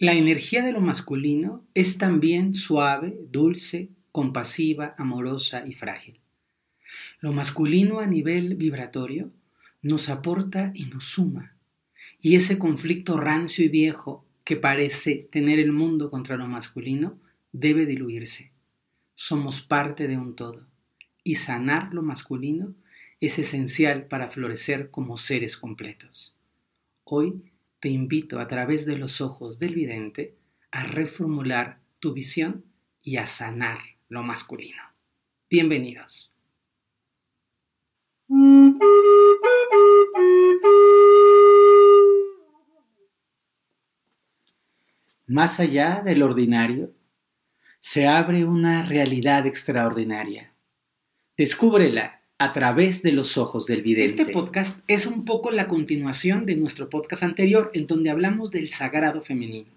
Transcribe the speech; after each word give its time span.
La 0.00 0.14
energía 0.14 0.64
de 0.64 0.72
lo 0.72 0.80
masculino 0.80 1.62
es 1.74 1.98
también 1.98 2.54
suave, 2.54 3.20
dulce, 3.30 3.90
compasiva, 4.12 4.94
amorosa 4.96 5.66
y 5.66 5.74
frágil. 5.74 6.20
Lo 7.20 7.34
masculino 7.34 8.00
a 8.00 8.06
nivel 8.06 8.54
vibratorio 8.54 9.30
nos 9.82 10.08
aporta 10.08 10.72
y 10.74 10.86
nos 10.86 11.04
suma. 11.04 11.54
Y 12.18 12.34
ese 12.34 12.58
conflicto 12.58 13.18
rancio 13.18 13.62
y 13.62 13.68
viejo 13.68 14.24
que 14.42 14.56
parece 14.56 15.28
tener 15.30 15.60
el 15.60 15.70
mundo 15.70 16.10
contra 16.10 16.38
lo 16.38 16.46
masculino 16.46 17.18
debe 17.52 17.84
diluirse. 17.84 18.52
Somos 19.14 19.60
parte 19.60 20.08
de 20.08 20.16
un 20.16 20.34
todo. 20.34 20.66
Y 21.24 21.34
sanar 21.34 21.92
lo 21.92 22.00
masculino 22.00 22.74
es 23.20 23.38
esencial 23.38 24.06
para 24.06 24.30
florecer 24.30 24.88
como 24.88 25.18
seres 25.18 25.58
completos. 25.58 26.38
Hoy 27.04 27.42
te 27.80 27.88
invito 27.88 28.38
a 28.38 28.46
través 28.46 28.84
de 28.84 28.98
los 28.98 29.22
ojos 29.22 29.58
del 29.58 29.74
vidente 29.74 30.36
a 30.70 30.84
reformular 30.84 31.80
tu 31.98 32.12
visión 32.12 32.66
y 33.02 33.16
a 33.16 33.26
sanar 33.26 33.78
lo 34.08 34.22
masculino. 34.22 34.82
Bienvenidos. 35.48 36.30
Más 45.26 45.58
allá 45.58 46.02
del 46.04 46.22
ordinario, 46.22 46.92
se 47.78 48.06
abre 48.06 48.44
una 48.44 48.84
realidad 48.84 49.46
extraordinaria. 49.46 50.52
Descúbrela 51.36 52.19
a 52.40 52.54
través 52.54 53.02
de 53.02 53.12
los 53.12 53.36
ojos 53.36 53.66
del 53.66 53.82
vidente. 53.82 54.22
Este 54.22 54.32
podcast 54.32 54.80
es 54.88 55.04
un 55.04 55.26
poco 55.26 55.50
la 55.50 55.68
continuación 55.68 56.46
de 56.46 56.56
nuestro 56.56 56.88
podcast 56.88 57.22
anterior, 57.22 57.70
en 57.74 57.86
donde 57.86 58.08
hablamos 58.08 58.50
del 58.50 58.70
sagrado 58.70 59.20
femenino. 59.20 59.68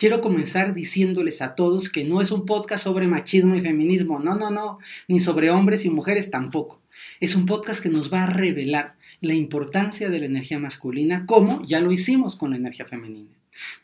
Quiero 0.00 0.20
comenzar 0.20 0.74
diciéndoles 0.74 1.40
a 1.42 1.54
todos 1.54 1.88
que 1.88 2.02
no 2.02 2.20
es 2.20 2.32
un 2.32 2.44
podcast 2.44 2.82
sobre 2.82 3.06
machismo 3.06 3.54
y 3.54 3.60
feminismo, 3.60 4.18
no, 4.18 4.34
no, 4.34 4.50
no, 4.50 4.80
ni 5.06 5.20
sobre 5.20 5.52
hombres 5.52 5.84
y 5.84 5.90
mujeres 5.90 6.28
tampoco. 6.28 6.80
Es 7.20 7.36
un 7.36 7.46
podcast 7.46 7.80
que 7.80 7.88
nos 7.88 8.12
va 8.12 8.24
a 8.24 8.30
revelar 8.30 8.96
la 9.20 9.34
importancia 9.34 10.10
de 10.10 10.18
la 10.18 10.26
energía 10.26 10.58
masculina, 10.58 11.24
como 11.24 11.64
ya 11.64 11.80
lo 11.80 11.92
hicimos 11.92 12.34
con 12.34 12.50
la 12.50 12.56
energía 12.56 12.84
femenina. 12.84 13.30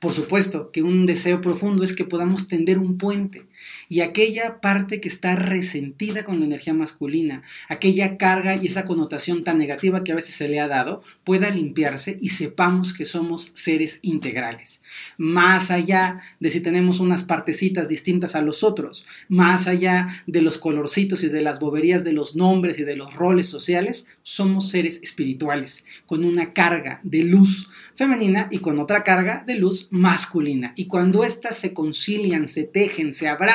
Por 0.00 0.12
supuesto 0.12 0.72
que 0.72 0.82
un 0.82 1.06
deseo 1.06 1.41
profundo 1.41 1.84
es 1.84 1.92
que 1.92 2.05
podamos 2.05 2.48
tender 2.48 2.78
un 2.78 2.98
puente 2.98 3.47
y 3.88 4.00
aquella 4.00 4.60
parte 4.60 5.00
que 5.00 5.08
está 5.08 5.36
resentida 5.36 6.24
con 6.24 6.40
la 6.40 6.46
energía 6.46 6.74
masculina, 6.74 7.42
aquella 7.68 8.16
carga 8.16 8.56
y 8.56 8.66
esa 8.66 8.84
connotación 8.84 9.44
tan 9.44 9.58
negativa 9.58 10.04
que 10.04 10.12
a 10.12 10.16
veces 10.16 10.34
se 10.34 10.48
le 10.48 10.60
ha 10.60 10.68
dado, 10.68 11.02
pueda 11.24 11.50
limpiarse 11.50 12.18
y 12.20 12.30
sepamos 12.30 12.92
que 12.92 13.04
somos 13.04 13.52
seres 13.54 13.98
integrales. 14.02 14.82
Más 15.16 15.70
allá 15.70 16.20
de 16.40 16.50
si 16.50 16.60
tenemos 16.60 17.00
unas 17.00 17.24
partecitas 17.24 17.88
distintas 17.88 18.34
a 18.34 18.42
los 18.42 18.62
otros, 18.62 19.06
más 19.28 19.66
allá 19.66 20.22
de 20.26 20.42
los 20.42 20.58
colorcitos 20.58 21.22
y 21.22 21.28
de 21.28 21.42
las 21.42 21.60
boberías 21.60 22.04
de 22.04 22.12
los 22.12 22.36
nombres 22.36 22.78
y 22.78 22.84
de 22.84 22.96
los 22.96 23.14
roles 23.14 23.46
sociales, 23.46 24.06
somos 24.22 24.70
seres 24.70 25.00
espirituales, 25.02 25.84
con 26.06 26.24
una 26.24 26.52
carga 26.52 27.00
de 27.02 27.24
luz 27.24 27.68
femenina 27.94 28.48
y 28.50 28.58
con 28.58 28.78
otra 28.78 29.02
carga 29.02 29.42
de 29.46 29.56
luz 29.56 29.88
masculina. 29.90 30.72
Y 30.76 30.86
cuando 30.86 31.24
éstas 31.24 31.58
se 31.58 31.72
concilian, 31.72 32.46
se 32.46 32.64
tejen, 32.64 33.12
se 33.12 33.26
abrazan 33.28 33.47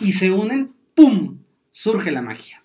y 0.00 0.12
se 0.12 0.30
unen, 0.30 0.72
¡pum! 0.94 1.38
surge 1.70 2.10
la 2.10 2.22
magia. 2.22 2.62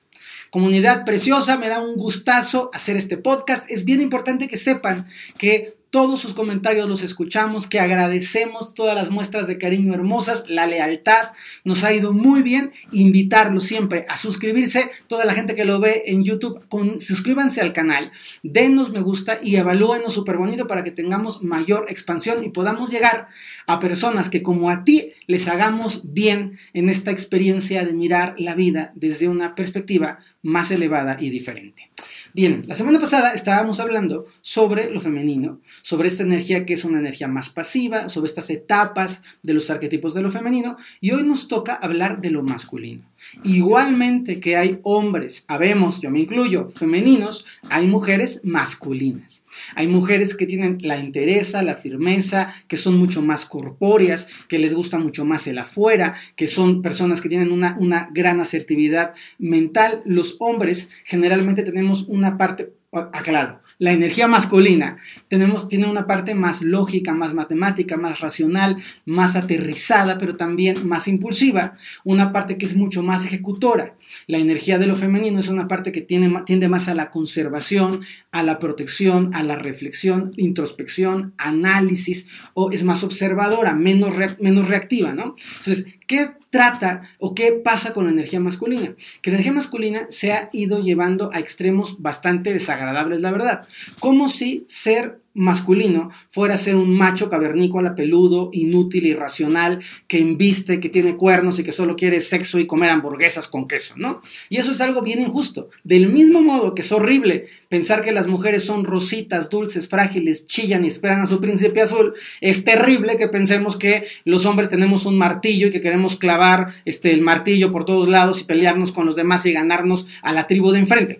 Comunidad 0.49 1.05
preciosa, 1.05 1.57
me 1.57 1.69
da 1.69 1.81
un 1.81 1.95
gustazo 1.95 2.69
hacer 2.73 2.95
este 2.95 3.17
podcast. 3.17 3.69
Es 3.69 3.85
bien 3.85 4.01
importante 4.01 4.47
que 4.47 4.57
sepan 4.57 5.07
que 5.37 5.77
todos 5.89 6.19
sus 6.19 6.33
comentarios 6.33 6.89
los 6.89 7.03
escuchamos, 7.03 7.67
que 7.67 7.79
agradecemos 7.79 8.73
todas 8.73 8.95
las 8.95 9.09
muestras 9.09 9.47
de 9.47 9.57
cariño 9.57 9.93
hermosas, 9.93 10.49
la 10.49 10.67
lealtad, 10.67 11.31
nos 11.63 11.83
ha 11.83 11.93
ido 11.93 12.13
muy 12.13 12.41
bien. 12.41 12.71
Invitarlos 12.91 13.65
siempre 13.65 14.05
a 14.09 14.17
suscribirse, 14.17 14.91
toda 15.07 15.25
la 15.25 15.33
gente 15.33 15.55
que 15.55 15.65
lo 15.65 15.79
ve 15.79 16.03
en 16.07 16.23
YouTube, 16.23 16.63
suscríbanse 16.99 17.61
al 17.61 17.73
canal, 17.73 18.11
denos 18.43 18.91
me 18.91 18.99
gusta 18.99 19.39
y 19.41 19.55
evalúenos 19.55 20.13
súper 20.13 20.37
bonito 20.37 20.67
para 20.67 20.83
que 20.83 20.91
tengamos 20.91 21.43
mayor 21.43 21.85
expansión 21.89 22.43
y 22.43 22.49
podamos 22.49 22.91
llegar 22.91 23.27
a 23.67 23.79
personas 23.79 24.29
que 24.29 24.43
como 24.43 24.69
a 24.69 24.83
ti 24.83 25.13
les 25.27 25.47
hagamos 25.47 26.01
bien 26.13 26.59
en 26.73 26.89
esta 26.89 27.11
experiencia 27.11 27.85
de 27.85 27.93
mirar 27.93 28.35
la 28.37 28.55
vida 28.55 28.91
desde 28.95 29.27
una 29.27 29.55
perspectiva 29.55 30.19
más 30.41 30.71
elevada 30.71 31.17
y 31.19 31.29
diferente. 31.29 31.89
Bien, 32.35 32.63
la 32.67 32.75
semana 32.75 32.99
pasada 32.99 33.31
estábamos 33.31 33.79
hablando 33.79 34.25
sobre 34.41 34.91
lo 34.91 34.99
femenino, 34.99 35.61
sobre 35.83 36.09
esta 36.09 36.23
energía 36.23 36.65
que 36.65 36.73
es 36.73 36.83
una 36.83 36.99
energía 36.99 37.29
más 37.29 37.49
pasiva, 37.49 38.09
sobre 38.09 38.27
estas 38.27 38.49
etapas 38.49 39.23
de 39.41 39.53
los 39.53 39.69
arquetipos 39.69 40.13
de 40.13 40.21
lo 40.21 40.29
femenino, 40.29 40.75
y 40.99 41.11
hoy 41.11 41.23
nos 41.23 41.47
toca 41.47 41.75
hablar 41.75 42.19
de 42.19 42.31
lo 42.31 42.43
masculino. 42.43 43.03
Igualmente 43.43 44.39
que 44.39 44.55
hay 44.55 44.79
hombres, 44.83 45.45
habemos, 45.47 46.01
yo 46.01 46.09
me 46.09 46.19
incluyo, 46.19 46.71
femeninos, 46.75 47.45
hay 47.69 47.87
mujeres 47.87 48.41
masculinas. 48.43 49.45
Hay 49.75 49.87
mujeres 49.87 50.35
que 50.35 50.45
tienen 50.45 50.77
la 50.81 50.97
entereza, 50.97 51.63
la 51.63 51.75
firmeza, 51.75 52.53
que 52.67 52.77
son 52.77 52.97
mucho 52.97 53.21
más 53.21 53.45
corpóreas, 53.45 54.27
que 54.47 54.59
les 54.59 54.73
gusta 54.73 54.99
mucho 54.99 55.25
más 55.25 55.47
el 55.47 55.57
afuera, 55.57 56.15
que 56.35 56.47
son 56.47 56.81
personas 56.81 57.21
que 57.21 57.29
tienen 57.29 57.51
una, 57.51 57.75
una 57.79 58.09
gran 58.11 58.39
asertividad 58.39 59.13
mental. 59.37 60.01
Los 60.05 60.37
hombres 60.39 60.89
generalmente 61.03 61.63
tenemos 61.63 62.03
una 62.07 62.37
parte, 62.37 62.73
aclaro, 62.91 63.61
la 63.77 63.91
energía 63.91 64.27
masculina 64.27 64.97
tenemos, 65.27 65.67
tiene 65.67 65.87
una 65.89 66.07
parte 66.07 66.33
más 66.35 66.61
lógica, 66.61 67.13
más 67.13 67.33
matemática, 67.33 67.97
más 67.97 68.19
racional, 68.19 68.77
más 69.05 69.35
aterrizada, 69.35 70.17
pero 70.17 70.35
también 70.35 70.87
más 70.87 71.07
impulsiva, 71.07 71.77
una 72.03 72.31
parte 72.31 72.57
que 72.57 72.65
es 72.65 72.75
mucho 72.75 73.03
más 73.03 73.25
ejecutora. 73.25 73.95
La 74.27 74.37
energía 74.37 74.77
de 74.77 74.87
lo 74.87 74.95
femenino 74.95 75.39
es 75.39 75.47
una 75.47 75.67
parte 75.67 75.91
que 75.91 76.01
tiene, 76.01 76.31
tiende 76.45 76.69
más 76.69 76.87
a 76.87 76.95
la 76.95 77.11
conservación, 77.11 78.01
a 78.31 78.43
la 78.43 78.59
protección, 78.59 79.31
a 79.33 79.43
la 79.43 79.55
reflexión, 79.55 80.31
introspección, 80.37 81.33
análisis, 81.37 82.27
o 82.53 82.71
es 82.71 82.83
más 82.83 83.03
observadora, 83.03 83.73
menos, 83.73 84.11
menos 84.39 84.67
reactiva, 84.67 85.13
¿no? 85.13 85.35
Entonces, 85.59 85.85
¿qué 86.07 86.29
trata 86.49 87.03
o 87.19 87.35
qué 87.35 87.51
pasa 87.51 87.93
con 87.93 88.05
la 88.05 88.11
energía 88.11 88.39
masculina? 88.39 88.93
Que 89.21 89.31
la 89.31 89.37
energía 89.37 89.53
masculina 89.53 90.07
se 90.09 90.31
ha 90.31 90.49
ido 90.53 90.81
llevando 90.81 91.29
a 91.33 91.39
extremos 91.39 92.01
bastante 92.01 92.53
desagradables, 92.53 93.19
la 93.19 93.31
verdad. 93.31 93.64
Como 93.99 94.29
si 94.29 94.63
ser 94.67 95.19
masculino 95.35 96.09
fuera 96.29 96.57
ser 96.57 96.77
un 96.77 96.95
macho 96.95 97.29
cavernícola, 97.29 97.93
peludo, 97.93 98.49
inútil, 98.53 99.05
irracional, 99.05 99.81
que 100.07 100.19
embiste, 100.19 100.79
que 100.79 100.89
tiene 100.89 101.17
cuernos 101.17 101.59
y 101.59 101.63
que 101.63 101.73
solo 101.73 101.95
quiere 101.95 102.21
sexo 102.21 102.57
y 102.57 102.65
comer 102.65 102.89
hamburguesas 102.89 103.47
con 103.47 103.67
queso, 103.67 103.95
¿no? 103.97 104.21
Y 104.49 104.57
eso 104.57 104.71
es 104.71 104.81
algo 104.81 105.01
bien 105.01 105.21
injusto. 105.21 105.69
Del 105.83 106.07
mismo 106.07 106.41
modo 106.41 106.73
que 106.73 106.81
es 106.81 106.91
horrible 106.91 107.45
pensar 107.69 108.01
que 108.01 108.13
las 108.13 108.27
mujeres 108.27 108.63
son 108.63 108.85
rositas, 108.85 109.49
dulces, 109.49 109.89
frágiles, 109.89 110.47
chillan 110.47 110.85
y 110.85 110.87
esperan 110.87 111.21
a 111.21 111.27
su 111.27 111.41
príncipe 111.41 111.81
azul, 111.81 112.13
es 112.39 112.63
terrible 112.63 113.17
que 113.17 113.27
pensemos 113.27 113.75
que 113.75 114.05
los 114.23 114.45
hombres 114.45 114.69
tenemos 114.69 115.05
un 115.05 115.17
martillo 115.17 115.67
y 115.67 115.71
que 115.71 115.81
queremos 115.81 116.15
clavar 116.15 116.73
este, 116.85 117.11
el 117.11 117.21
martillo 117.21 117.73
por 117.73 117.83
todos 117.83 118.07
lados 118.07 118.39
y 118.39 118.45
pelearnos 118.45 118.93
con 118.93 119.05
los 119.05 119.17
demás 119.17 119.45
y 119.45 119.51
ganarnos 119.51 120.07
a 120.21 120.31
la 120.31 120.47
tribu 120.47 120.71
de 120.71 120.79
enfrente. 120.79 121.19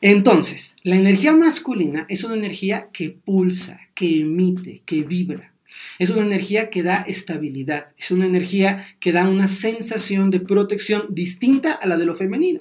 Entonces, 0.00 0.76
la 0.82 0.96
energía 0.96 1.34
masculina 1.34 2.06
es 2.08 2.24
una 2.24 2.34
energía 2.34 2.88
que 2.92 3.10
pulsa, 3.10 3.80
que 3.94 4.22
emite, 4.22 4.82
que 4.86 5.02
vibra. 5.02 5.52
Es 5.98 6.08
una 6.08 6.22
energía 6.22 6.70
que 6.70 6.82
da 6.82 7.02
estabilidad, 7.02 7.92
es 7.98 8.10
una 8.10 8.24
energía 8.24 8.86
que 8.98 9.12
da 9.12 9.28
una 9.28 9.46
sensación 9.46 10.30
de 10.30 10.40
protección 10.40 11.06
distinta 11.10 11.72
a 11.72 11.86
la 11.86 11.98
de 11.98 12.06
lo 12.06 12.14
femenino. 12.14 12.60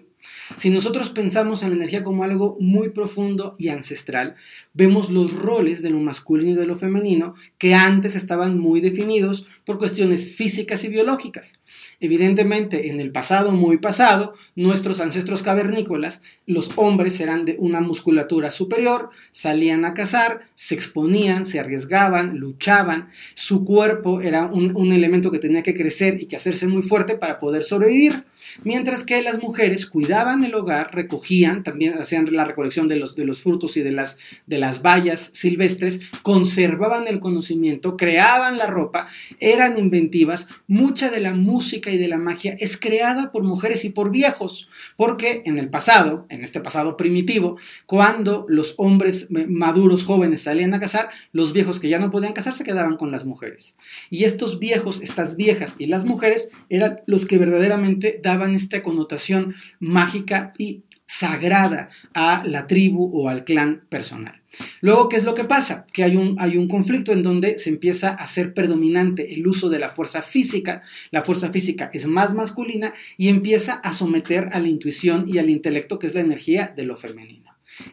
Si 0.58 0.70
nosotros 0.70 1.10
pensamos 1.10 1.62
en 1.62 1.70
la 1.70 1.76
energía 1.76 2.04
como 2.04 2.24
algo 2.24 2.58
muy 2.60 2.90
profundo 2.90 3.56
y 3.58 3.70
ancestral, 3.70 4.36
vemos 4.74 5.10
los 5.10 5.34
roles 5.34 5.82
de 5.82 5.90
lo 5.90 6.00
masculino 6.00 6.52
y 6.52 6.56
de 6.56 6.66
lo 6.66 6.76
femenino 6.76 7.36
que 7.58 7.76
antes 7.76 8.16
estaban 8.16 8.58
muy 8.58 8.82
definidos 8.82 9.48
por 9.66 9.78
cuestiones 9.78 10.36
físicas 10.36 10.84
y 10.84 10.90
biológicas. 10.90 11.60
Evidentemente, 12.00 12.90
en 12.90 13.00
el 13.00 13.12
pasado 13.12 13.52
muy 13.52 13.78
pasado, 13.78 14.34
nuestros 14.56 15.00
ancestros 15.00 15.44
cavernícolas, 15.44 16.22
los 16.46 16.72
hombres 16.76 17.20
eran 17.20 17.46
de 17.46 17.56
una 17.60 17.82
musculatura 17.82 18.52
superior, 18.52 19.10
salían 19.32 19.86
a 19.86 19.94
cazar, 19.94 20.42
se 20.56 20.76
exponían, 20.76 21.46
se 21.46 21.60
arriesgaban, 21.60 22.38
luchaban, 22.38 23.10
su 23.34 23.64
cuerpo 23.64 24.22
era 24.22 24.46
un, 24.46 24.92
elemento 24.92 25.30
que 25.32 25.40
tenía 25.40 25.62
que 25.62 25.76
crecer 25.76 26.22
y 26.22 26.26
que 26.26 26.36
hacerse 26.36 26.68
muy 26.68 26.82
fuerte 26.82 27.16
para 27.16 27.40
poder 27.40 27.64
sobrevivir, 27.64 28.24
mientras 28.64 29.04
que 29.04 29.22
las 29.22 29.42
mujeres 29.42 29.86
cuidaban 29.86 30.19
cuidaban 30.20 30.44
el 30.44 30.54
hogar, 30.54 30.94
recogían, 30.94 31.64
también 31.64 31.98
hacían 31.98 32.28
la 32.36 32.44
recolección 32.44 32.90
de 32.90 32.98
los, 32.98 33.16
de 33.16 33.24
los 33.24 33.42
frutos 33.42 33.78
y 33.78 33.84
de 33.84 33.94
las, 33.94 34.18
de 34.48 34.58
las 34.58 34.82
bayas 34.82 35.32
silvestres, 35.34 36.02
conservaban 36.24 37.08
el 37.08 37.22
conocimiento, 37.22 37.96
creaban 37.96 38.58
la 38.58 38.68
ropa, 38.68 39.08
eran 39.40 39.78
inventivas. 39.78 40.48
Mucha 40.68 41.10
de 41.10 41.22
la 41.22 41.34
música 41.34 41.90
y 41.90 41.98
de 41.98 42.10
la 42.10 42.18
magia 42.18 42.58
es 42.60 42.76
creada 42.78 43.32
por 43.32 43.44
mujeres 43.44 43.86
y 43.86 43.92
por 43.92 44.12
viejos, 44.12 44.68
porque 44.98 45.42
en 45.46 45.58
el 45.58 45.70
pasado, 45.70 46.26
en 46.28 46.44
este 46.44 46.60
pasado 46.60 46.98
primitivo, 46.98 47.58
cuando 47.86 48.46
los 48.50 48.74
hombres 48.76 49.30
maduros 49.30 50.04
jóvenes 50.04 50.42
salían 50.42 50.74
a 50.74 50.82
casar, 50.82 51.12
los 51.32 51.54
viejos 51.54 51.80
que 51.80 51.88
ya 51.88 52.00
no 52.00 52.10
podían 52.10 52.34
casar 52.34 52.56
se 52.56 52.66
quedaban 52.66 52.98
con 52.98 53.10
las 53.10 53.24
mujeres. 53.24 53.78
Y 54.10 54.26
estos 54.26 54.60
viejos, 54.60 55.00
estas 55.02 55.38
viejas 55.38 55.76
y 55.78 55.86
las 55.86 56.04
mujeres 56.04 56.50
eran 56.68 56.98
los 57.06 57.26
que 57.26 57.38
verdaderamente 57.38 58.20
daban 58.22 58.54
esta 58.54 58.84
connotación 58.84 59.56
mágica 59.80 60.09
y 60.58 60.84
sagrada 61.06 61.90
a 62.14 62.44
la 62.46 62.68
tribu 62.68 63.10
o 63.14 63.30
al 63.30 63.44
clan 63.44 63.82
personal. 63.90 64.40
Luego, 64.82 65.10
¿qué 65.10 65.16
es 65.16 65.24
lo 65.24 65.36
que 65.36 65.44
pasa? 65.44 65.86
Que 65.92 66.04
hay 66.04 66.16
un, 66.16 66.36
hay 66.40 66.58
un 66.58 66.68
conflicto 66.68 67.12
en 67.12 67.24
donde 67.24 67.58
se 67.58 67.70
empieza 67.70 68.10
a 68.10 68.24
hacer 68.24 68.54
predominante 68.54 69.34
el 69.34 69.48
uso 69.48 69.70
de 69.70 69.80
la 69.80 69.90
fuerza 69.90 70.22
física, 70.22 70.84
la 71.12 71.24
fuerza 71.24 71.50
física 71.50 71.90
es 71.94 72.06
más 72.06 72.34
masculina 72.34 72.94
y 73.18 73.30
empieza 73.30 73.74
a 73.74 73.94
someter 73.94 74.50
a 74.52 74.60
la 74.60 74.68
intuición 74.68 75.26
y 75.28 75.38
al 75.38 75.50
intelecto, 75.50 76.00
que 76.00 76.08
es 76.08 76.14
la 76.14 76.22
energía 76.22 76.74
de 76.76 76.84
lo 76.84 76.96
femenino. 76.96 77.49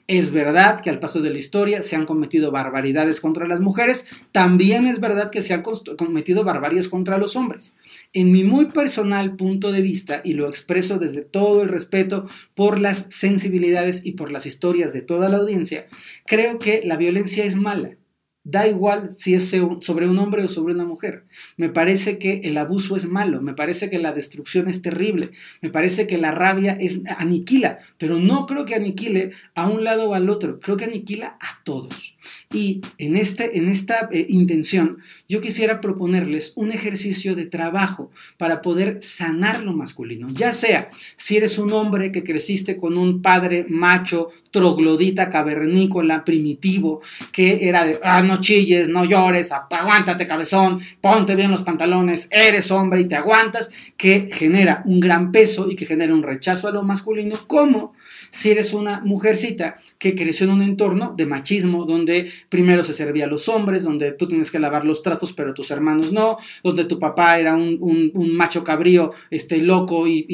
Es 0.06 0.32
verdad 0.32 0.80
que 0.80 0.90
al 0.90 0.98
paso 0.98 1.20
de 1.20 1.30
la 1.30 1.38
historia 1.38 1.82
se 1.82 1.96
han 1.96 2.06
cometido 2.06 2.50
barbaridades 2.50 3.20
contra 3.20 3.46
las 3.46 3.60
mujeres, 3.60 4.06
también 4.32 4.86
es 4.86 5.00
verdad 5.00 5.30
que 5.30 5.42
se 5.42 5.54
han 5.54 5.62
cometido 5.62 6.44
barbaridades 6.44 6.88
contra 6.88 7.18
los 7.18 7.36
hombres. 7.36 7.76
En 8.12 8.32
mi 8.32 8.44
muy 8.44 8.66
personal 8.66 9.36
punto 9.36 9.72
de 9.72 9.82
vista, 9.82 10.20
y 10.24 10.34
lo 10.34 10.48
expreso 10.48 10.98
desde 10.98 11.22
todo 11.22 11.62
el 11.62 11.68
respeto 11.68 12.28
por 12.54 12.78
las 12.78 13.06
sensibilidades 13.10 14.04
y 14.04 14.12
por 14.12 14.30
las 14.30 14.46
historias 14.46 14.92
de 14.92 15.02
toda 15.02 15.28
la 15.28 15.38
audiencia, 15.38 15.86
creo 16.26 16.58
que 16.58 16.82
la 16.84 16.96
violencia 16.96 17.44
es 17.44 17.56
mala. 17.56 17.96
Da 18.48 18.68
igual 18.68 19.10
si 19.10 19.34
es 19.34 19.52
sobre 19.80 20.08
un 20.08 20.18
hombre 20.20 20.44
o 20.44 20.48
sobre 20.48 20.72
una 20.72 20.84
mujer. 20.84 21.24
Me 21.56 21.68
parece 21.68 22.16
que 22.16 22.42
el 22.44 22.56
abuso 22.58 22.94
es 22.94 23.04
malo, 23.04 23.42
me 23.42 23.54
parece 23.54 23.90
que 23.90 23.98
la 23.98 24.12
destrucción 24.12 24.68
es 24.68 24.82
terrible, 24.82 25.32
me 25.62 25.70
parece 25.70 26.06
que 26.06 26.16
la 26.16 26.30
rabia 26.30 26.78
es 26.80 27.00
aniquila, 27.18 27.80
pero 27.98 28.20
no 28.20 28.46
creo 28.46 28.64
que 28.64 28.76
aniquile 28.76 29.32
a 29.56 29.68
un 29.68 29.82
lado 29.82 30.10
o 30.10 30.14
al 30.14 30.30
otro, 30.30 30.60
creo 30.60 30.76
que 30.76 30.84
aniquila 30.84 31.32
a 31.40 31.64
todos. 31.64 32.15
Y 32.52 32.80
en, 32.98 33.16
este, 33.16 33.58
en 33.58 33.68
esta 33.68 34.08
eh, 34.12 34.26
intención, 34.28 34.98
yo 35.28 35.40
quisiera 35.40 35.80
proponerles 35.80 36.52
un 36.56 36.70
ejercicio 36.70 37.34
de 37.34 37.46
trabajo 37.46 38.10
para 38.36 38.62
poder 38.62 39.02
sanar 39.02 39.62
lo 39.62 39.72
masculino, 39.72 40.28
ya 40.30 40.52
sea 40.52 40.90
si 41.16 41.36
eres 41.36 41.58
un 41.58 41.72
hombre 41.72 42.12
que 42.12 42.22
creciste 42.22 42.76
con 42.76 42.96
un 42.96 43.22
padre 43.22 43.66
macho, 43.68 44.30
troglodita, 44.50 45.30
cavernícola, 45.30 46.24
primitivo, 46.24 47.00
que 47.32 47.68
era 47.68 47.84
de, 47.84 47.98
ah, 48.02 48.22
no 48.22 48.40
chilles, 48.40 48.88
no 48.88 49.04
llores, 49.04 49.52
aguántate 49.52 50.26
cabezón, 50.26 50.80
ponte 51.00 51.34
bien 51.34 51.50
los 51.50 51.62
pantalones, 51.62 52.28
eres 52.30 52.70
hombre 52.70 53.00
y 53.00 53.08
te 53.08 53.16
aguantas, 53.16 53.70
que 53.96 54.28
genera 54.32 54.82
un 54.84 55.00
gran 55.00 55.32
peso 55.32 55.70
y 55.70 55.76
que 55.76 55.86
genera 55.86 56.14
un 56.14 56.22
rechazo 56.22 56.68
a 56.68 56.72
lo 56.72 56.82
masculino, 56.82 57.36
como 57.46 57.94
si 58.30 58.50
eres 58.50 58.72
una 58.72 59.00
mujercita 59.00 59.78
que 59.98 60.14
creció 60.14 60.44
en 60.44 60.52
un 60.52 60.62
entorno 60.62 61.14
de 61.16 61.26
machismo, 61.26 61.86
donde 61.86 62.15
primero 62.48 62.84
se 62.84 62.92
servía 62.92 63.24
a 63.24 63.28
los 63.28 63.48
hombres, 63.48 63.84
donde 63.84 64.12
tú 64.12 64.28
tienes 64.28 64.50
que 64.50 64.58
lavar 64.58 64.84
los 64.84 65.02
trastos, 65.02 65.32
pero 65.32 65.54
tus 65.54 65.70
hermanos 65.70 66.12
no, 66.12 66.38
donde 66.62 66.84
tu 66.84 66.98
papá 66.98 67.38
era 67.38 67.54
un, 67.54 68.12
macho 68.36 68.64
cabrío, 68.64 69.12
este, 69.30 69.58
loco 69.58 70.06
y, 70.06 70.26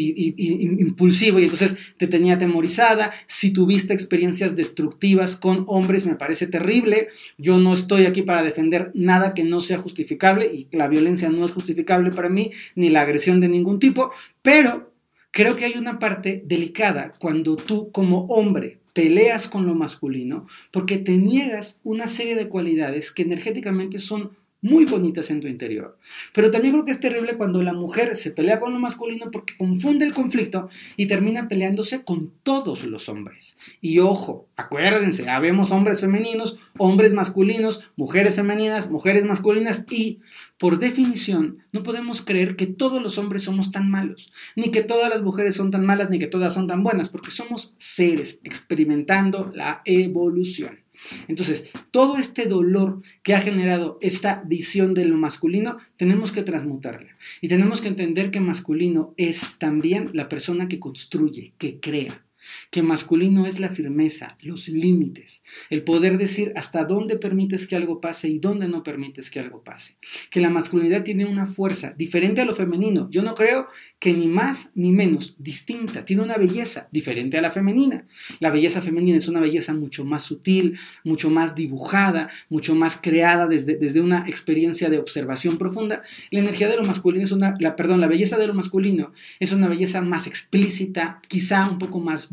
impulsivo, 0.80 1.38
y 1.38 1.44
entonces 1.44 1.76
te 1.96 2.06
tenía 2.06 2.34
atemorizada. 2.34 3.12
Si 3.26 3.52
tuviste 3.52 3.92
experiencias 3.92 4.56
destructivas 4.56 5.36
con 5.36 5.64
hombres, 5.66 6.06
me 6.06 6.16
parece 6.16 6.46
terrible. 6.46 7.08
Yo 7.38 7.58
no 7.58 7.74
estoy 7.74 8.06
aquí 8.06 8.22
para 8.22 8.42
defender 8.42 8.90
nada 8.94 9.34
que 9.34 9.44
no 9.44 9.60
sea 9.60 9.78
justificable, 9.78 10.46
y 10.46 10.68
la 10.72 10.88
violencia 10.88 11.30
no 11.30 11.44
es 11.44 11.52
justificable 11.52 12.10
para 12.10 12.28
mí, 12.28 12.52
ni 12.74 12.90
la 12.90 13.02
agresión 13.02 13.40
de 13.40 13.48
ningún 13.48 13.78
tipo, 13.78 14.12
pero 14.42 14.92
Creo 15.34 15.56
que 15.56 15.64
hay 15.64 15.78
una 15.78 15.98
parte 15.98 16.42
delicada 16.44 17.10
cuando 17.18 17.56
tú 17.56 17.90
como 17.90 18.26
hombre 18.26 18.81
peleas 18.92 19.48
con 19.48 19.66
lo 19.66 19.74
masculino 19.74 20.46
porque 20.70 20.98
te 20.98 21.16
niegas 21.16 21.78
una 21.82 22.06
serie 22.06 22.36
de 22.36 22.48
cualidades 22.48 23.12
que 23.12 23.22
energéticamente 23.22 23.98
son 23.98 24.36
muy 24.62 24.84
bonitas 24.84 25.28
en 25.30 25.40
tu 25.40 25.48
interior. 25.48 25.98
Pero 26.32 26.50
también 26.50 26.72
creo 26.72 26.84
que 26.84 26.92
es 26.92 27.00
terrible 27.00 27.36
cuando 27.36 27.62
la 27.62 27.72
mujer 27.72 28.16
se 28.16 28.30
pelea 28.30 28.60
con 28.60 28.72
lo 28.72 28.78
masculino 28.78 29.30
porque 29.30 29.56
confunde 29.56 30.06
el 30.06 30.14
conflicto 30.14 30.68
y 30.96 31.06
termina 31.06 31.48
peleándose 31.48 32.04
con 32.04 32.32
todos 32.44 32.84
los 32.84 33.08
hombres. 33.08 33.58
Y 33.80 33.98
ojo, 33.98 34.48
acuérdense, 34.56 35.28
habemos 35.28 35.72
hombres 35.72 36.00
femeninos, 36.00 36.58
hombres 36.78 37.12
masculinos, 37.12 37.82
mujeres 37.96 38.36
femeninas, 38.36 38.88
mujeres 38.88 39.24
masculinas 39.24 39.84
y, 39.90 40.20
por 40.58 40.78
definición, 40.78 41.58
no 41.72 41.82
podemos 41.82 42.22
creer 42.22 42.54
que 42.54 42.68
todos 42.68 43.02
los 43.02 43.18
hombres 43.18 43.42
somos 43.42 43.72
tan 43.72 43.90
malos, 43.90 44.32
ni 44.54 44.70
que 44.70 44.82
todas 44.82 45.10
las 45.10 45.22
mujeres 45.22 45.56
son 45.56 45.72
tan 45.72 45.84
malas, 45.84 46.08
ni 46.08 46.20
que 46.20 46.28
todas 46.28 46.54
son 46.54 46.68
tan 46.68 46.84
buenas, 46.84 47.08
porque 47.08 47.32
somos 47.32 47.74
seres 47.78 48.38
experimentando 48.44 49.50
la 49.52 49.82
evolución. 49.84 50.81
Entonces, 51.28 51.70
todo 51.90 52.16
este 52.16 52.46
dolor 52.46 53.02
que 53.22 53.34
ha 53.34 53.40
generado 53.40 53.98
esta 54.00 54.42
visión 54.46 54.94
de 54.94 55.04
lo 55.04 55.16
masculino, 55.16 55.78
tenemos 55.96 56.32
que 56.32 56.42
transmutarla. 56.42 57.16
Y 57.40 57.48
tenemos 57.48 57.80
que 57.80 57.88
entender 57.88 58.30
que 58.30 58.40
masculino 58.40 59.14
es 59.16 59.58
también 59.58 60.10
la 60.12 60.28
persona 60.28 60.68
que 60.68 60.78
construye, 60.78 61.52
que 61.58 61.80
crea 61.80 62.22
que 62.70 62.82
masculino 62.82 63.46
es 63.46 63.60
la 63.60 63.68
firmeza, 63.68 64.36
los 64.40 64.68
límites, 64.68 65.44
el 65.70 65.82
poder 65.82 66.18
decir 66.18 66.52
hasta 66.56 66.84
dónde 66.84 67.16
permites 67.16 67.66
que 67.66 67.76
algo 67.76 68.00
pase 68.00 68.28
y 68.28 68.38
dónde 68.38 68.68
no 68.68 68.82
permites 68.82 69.30
que 69.30 69.40
algo 69.40 69.62
pase. 69.62 69.96
Que 70.30 70.40
la 70.40 70.50
masculinidad 70.50 71.02
tiene 71.02 71.24
una 71.24 71.46
fuerza 71.46 71.94
diferente 71.96 72.40
a 72.40 72.44
lo 72.44 72.54
femenino. 72.54 73.08
Yo 73.10 73.22
no 73.22 73.34
creo 73.34 73.68
que 73.98 74.12
ni 74.12 74.26
más 74.26 74.70
ni 74.74 74.92
menos, 74.92 75.36
distinta, 75.38 76.04
tiene 76.04 76.22
una 76.22 76.36
belleza 76.36 76.88
diferente 76.90 77.38
a 77.38 77.42
la 77.42 77.50
femenina. 77.50 78.06
La 78.40 78.50
belleza 78.50 78.82
femenina 78.82 79.18
es 79.18 79.28
una 79.28 79.40
belleza 79.40 79.74
mucho 79.74 80.04
más 80.04 80.22
sutil, 80.22 80.78
mucho 81.04 81.30
más 81.30 81.54
dibujada, 81.54 82.30
mucho 82.48 82.74
más 82.74 82.98
creada 83.00 83.46
desde, 83.46 83.76
desde 83.76 84.00
una 84.00 84.28
experiencia 84.28 84.90
de 84.90 84.98
observación 84.98 85.58
profunda. 85.58 86.02
La 86.30 86.40
energía 86.40 86.68
de 86.68 86.76
lo 86.76 86.84
masculino 86.84 87.24
es 87.24 87.32
una, 87.32 87.54
la, 87.60 87.76
perdón, 87.76 88.00
la 88.00 88.08
belleza 88.08 88.36
de 88.38 88.46
lo 88.46 88.54
masculino 88.54 89.12
es 89.40 89.52
una 89.52 89.68
belleza 89.68 90.02
más 90.02 90.26
explícita, 90.26 91.20
quizá 91.28 91.68
un 91.68 91.78
poco 91.78 92.00
más 92.00 92.30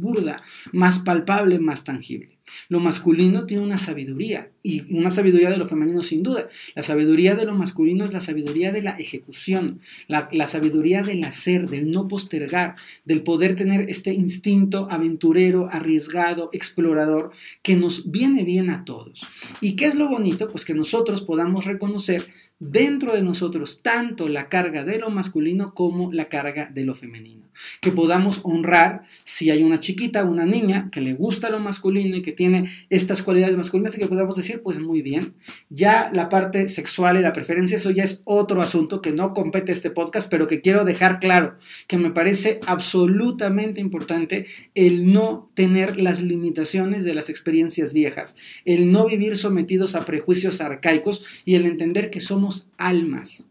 más 0.72 1.00
palpable, 1.00 1.60
más 1.60 1.84
tangible. 1.84 2.40
Lo 2.68 2.80
masculino 2.80 3.46
tiene 3.46 3.64
una 3.64 3.78
sabiduría 3.78 4.50
y 4.64 4.96
una 4.96 5.12
sabiduría 5.12 5.50
de 5.50 5.58
lo 5.58 5.68
femenino 5.68 6.04
sin 6.04 6.24
duda. 6.24 6.50
La 6.76 6.84
sabiduría 6.84 7.36
de 7.36 7.46
lo 7.46 7.54
masculino 7.54 8.06
es 8.06 8.14
la 8.14 8.22
sabiduría 8.22 8.72
de 8.72 8.82
la 8.82 8.92
ejecución, 8.92 9.82
la, 10.08 10.30
la, 10.32 10.48
sabiduría 10.48 11.04
del 11.04 11.24
hacer, 11.24 11.70
del 11.70 11.92
no 11.92 12.08
postergar, 12.08 12.76
del 13.06 13.24
poder 13.24 13.56
tener 13.56 13.90
este 13.90 14.14
instinto 14.14 14.88
aventurero, 14.90 15.70
arriesgado, 15.72 16.50
explorador, 16.54 17.32
que 17.62 17.76
nos 17.76 18.12
viene 18.12 18.44
bien 18.44 18.70
a 18.70 18.86
todos. 18.86 19.22
¿Y 19.62 19.76
qué 19.76 19.86
es 19.86 19.96
lo 19.96 20.10
bonito? 20.10 20.50
Pues 20.52 20.66
que 20.66 20.74
nosotros 20.74 21.22
podamos 21.22 21.66
reconocer 21.66 22.28
dentro 22.60 23.14
de 23.14 23.24
nosotros 23.24 23.82
tanto 23.82 24.28
la 24.28 24.50
carga 24.50 24.84
de 24.84 25.00
lo 25.00 25.10
masculino 25.10 25.74
como 25.74 26.12
la 26.12 26.26
carga 26.26 26.70
de 26.74 26.84
lo 26.84 26.94
femenino. 26.94 27.48
Que 27.82 27.92
podamos 27.92 28.42
honrar 28.44 29.04
si 29.24 29.50
hay 29.50 29.64
una 29.64 29.80
chiquita, 29.80 30.26
una 30.26 30.46
niña 30.46 30.90
que 30.92 31.02
le 31.02 31.14
gusta 31.14 31.50
lo 31.50 31.60
masculino 31.60 32.18
y 32.18 32.22
que 32.22 32.32
tiene 32.32 32.70
estas 32.90 33.24
cualidades 33.24 33.58
masculinas 33.58 33.96
y 33.96 34.00
que 34.00 34.08
podamos 34.08 34.36
decir, 34.36 34.62
pues 34.62 34.80
muy 34.80 35.02
bien, 35.02 35.36
ya 35.70 36.12
la 36.14 36.30
parte 36.30 36.70
sexual 36.70 37.18
y 37.18 37.22
la 37.22 37.34
preferencia, 37.34 37.78
eso 37.78 37.92
ya 37.92 38.04
es 38.04 38.22
otro 38.26 38.62
asunto 38.62 39.02
que 39.02 39.12
no 39.12 39.34
compete 39.34 39.72
este 39.72 39.90
podcast, 39.90 40.30
pero 40.30 40.48
que 40.48 40.62
quiero 40.62 40.84
dejar 40.86 41.20
claro, 41.20 41.58
que 41.88 41.98
me 41.98 42.12
parece 42.12 42.60
absolutamente 42.66 43.82
importante 43.82 44.48
el 44.76 45.12
no 45.12 45.50
tener 45.54 46.00
las 46.00 46.22
limitaciones 46.22 47.04
de 47.04 47.14
las 47.14 47.30
experiencias 47.30 47.94
viejas, 47.94 48.36
el 48.66 48.92
no 48.92 49.06
vivir 49.06 49.38
sometidos 49.38 49.96
a 49.96 50.06
prejuicios 50.06 50.62
arcaicos 50.62 51.24
y 51.46 51.56
el 51.56 51.66
entender 51.66 52.10
que 52.10 52.22
somos 52.22 52.49
almas 52.78 53.46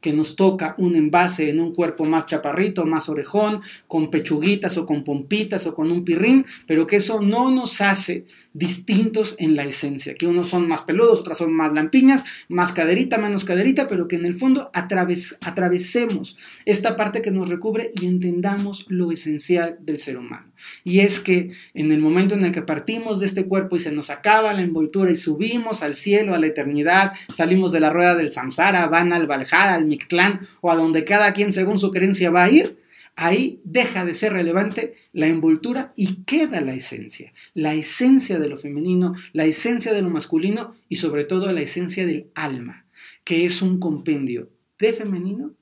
que 0.00 0.12
nos 0.12 0.36
toca 0.36 0.74
un 0.78 0.94
envase 0.94 1.50
en 1.50 1.60
un 1.60 1.74
cuerpo 1.74 2.04
más 2.04 2.26
chaparrito, 2.26 2.86
más 2.86 3.08
orejón, 3.08 3.62
con 3.86 4.10
pechuguitas 4.10 4.78
o 4.78 4.86
con 4.86 5.02
pompitas 5.02 5.66
o 5.66 5.74
con 5.74 5.90
un 5.90 6.04
pirrín, 6.04 6.46
pero 6.66 6.86
que 6.86 6.96
eso 6.96 7.20
no 7.20 7.50
nos 7.50 7.80
hace 7.80 8.24
distintos 8.58 9.36
en 9.38 9.54
la 9.54 9.64
esencia, 9.64 10.14
que 10.14 10.26
unos 10.26 10.48
son 10.48 10.66
más 10.66 10.82
peludos, 10.82 11.20
otras 11.20 11.38
son 11.38 11.52
más 11.52 11.72
lampiñas, 11.72 12.24
más 12.48 12.72
caderita, 12.72 13.16
menos 13.16 13.44
caderita, 13.44 13.88
pero 13.88 14.08
que 14.08 14.16
en 14.16 14.26
el 14.26 14.34
fondo 14.34 14.70
atravesemos 14.74 16.36
esta 16.64 16.96
parte 16.96 17.22
que 17.22 17.30
nos 17.30 17.48
recubre 17.48 17.92
y 17.94 18.06
entendamos 18.06 18.84
lo 18.88 19.12
esencial 19.12 19.78
del 19.80 19.98
ser 19.98 20.18
humano. 20.18 20.52
Y 20.82 21.00
es 21.00 21.20
que 21.20 21.52
en 21.74 21.92
el 21.92 22.00
momento 22.00 22.34
en 22.34 22.44
el 22.44 22.52
que 22.52 22.62
partimos 22.62 23.20
de 23.20 23.26
este 23.26 23.46
cuerpo 23.46 23.76
y 23.76 23.80
se 23.80 23.92
nos 23.92 24.10
acaba 24.10 24.52
la 24.52 24.62
envoltura 24.62 25.10
y 25.12 25.16
subimos 25.16 25.82
al 25.82 25.94
cielo, 25.94 26.34
a 26.34 26.38
la 26.40 26.48
eternidad, 26.48 27.12
salimos 27.28 27.70
de 27.70 27.80
la 27.80 27.90
rueda 27.90 28.16
del 28.16 28.32
samsara, 28.32 28.88
van 28.88 29.12
al 29.12 29.28
Valhalla, 29.28 29.74
al 29.74 29.86
Mictlán 29.86 30.40
o 30.60 30.72
a 30.72 30.76
donde 30.76 31.04
cada 31.04 31.32
quien 31.32 31.52
según 31.52 31.78
su 31.78 31.92
creencia 31.92 32.30
va 32.30 32.44
a 32.44 32.50
ir, 32.50 32.76
ahí 33.18 33.60
deja 33.64 34.04
de 34.04 34.14
ser 34.14 34.32
relevante 34.32 34.94
la 35.12 35.26
envoltura 35.26 35.92
y 35.96 36.22
queda 36.22 36.60
la 36.60 36.74
esencia, 36.74 37.32
la 37.52 37.74
esencia 37.74 38.38
de 38.38 38.48
lo 38.48 38.56
femenino, 38.56 39.14
la 39.32 39.44
esencia 39.44 39.92
de 39.92 40.02
lo 40.02 40.08
masculino 40.08 40.74
y 40.88 40.96
sobre 40.96 41.24
todo 41.24 41.50
la 41.50 41.60
esencia 41.60 42.06
del 42.06 42.28
alma, 42.34 42.86
que 43.24 43.44
es 43.44 43.60
un 43.60 43.80
compendio 43.80 44.50
de 44.78 44.92
femenino 44.92 45.52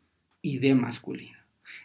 y 0.43 0.59
de 0.59 0.75
masculino. 0.75 1.39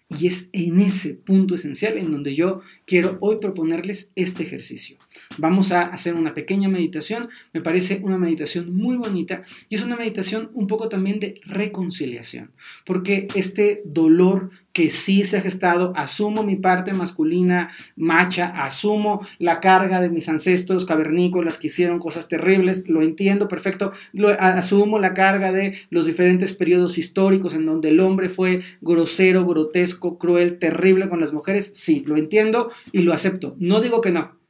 Y 0.09 0.27
es 0.27 0.49
en 0.51 0.79
ese 0.81 1.13
punto 1.13 1.55
esencial 1.55 1.97
en 1.97 2.11
donde 2.11 2.35
yo 2.35 2.61
quiero 2.85 3.17
hoy 3.21 3.37
proponerles 3.39 4.11
este 4.15 4.43
ejercicio. 4.43 4.97
Vamos 5.37 5.71
a 5.71 5.83
hacer 5.83 6.15
una 6.15 6.33
pequeña 6.33 6.69
meditación, 6.69 7.27
me 7.53 7.61
parece 7.61 8.01
una 8.03 8.17
meditación 8.17 8.75
muy 8.75 8.95
bonita 8.97 9.43
y 9.69 9.75
es 9.75 9.81
una 9.81 9.95
meditación 9.95 10.49
un 10.53 10.67
poco 10.67 10.89
también 10.89 11.19
de 11.19 11.35
reconciliación, 11.45 12.51
porque 12.85 13.27
este 13.35 13.81
dolor 13.85 14.51
que 14.73 14.89
sí 14.89 15.23
se 15.23 15.37
ha 15.37 15.41
gestado, 15.41 15.91
asumo 15.95 16.43
mi 16.43 16.55
parte 16.55 16.93
masculina 16.93 17.71
macha, 17.95 18.47
asumo 18.63 19.25
la 19.37 19.59
carga 19.59 20.01
de 20.01 20.09
mis 20.09 20.29
ancestros 20.29 20.85
cavernícolas 20.85 21.57
que 21.57 21.67
hicieron 21.67 21.99
cosas 21.99 22.27
terribles, 22.27 22.87
lo 22.87 23.01
entiendo 23.01 23.47
perfecto, 23.47 23.91
lo, 24.13 24.29
asumo 24.29 24.99
la 24.99 25.13
carga 25.13 25.51
de 25.51 25.75
los 25.89 26.05
diferentes 26.05 26.53
periodos 26.53 26.97
históricos 26.97 27.53
en 27.53 27.65
donde 27.65 27.89
el 27.89 27.99
hombre 27.99 28.29
fue 28.29 28.61
grosero, 28.81 29.45
grotesco, 29.45 30.17
cruel, 30.17 30.57
terrible 30.57 31.09
con 31.09 31.19
las 31.19 31.33
mujeres, 31.33 31.71
sí, 31.75 32.03
lo 32.05 32.17
entiendo 32.17 32.71
y 32.91 32.99
lo 32.99 33.13
acepto, 33.13 33.55
no 33.59 33.81
digo 33.81 34.01
que 34.01 34.11
no, 34.11 34.40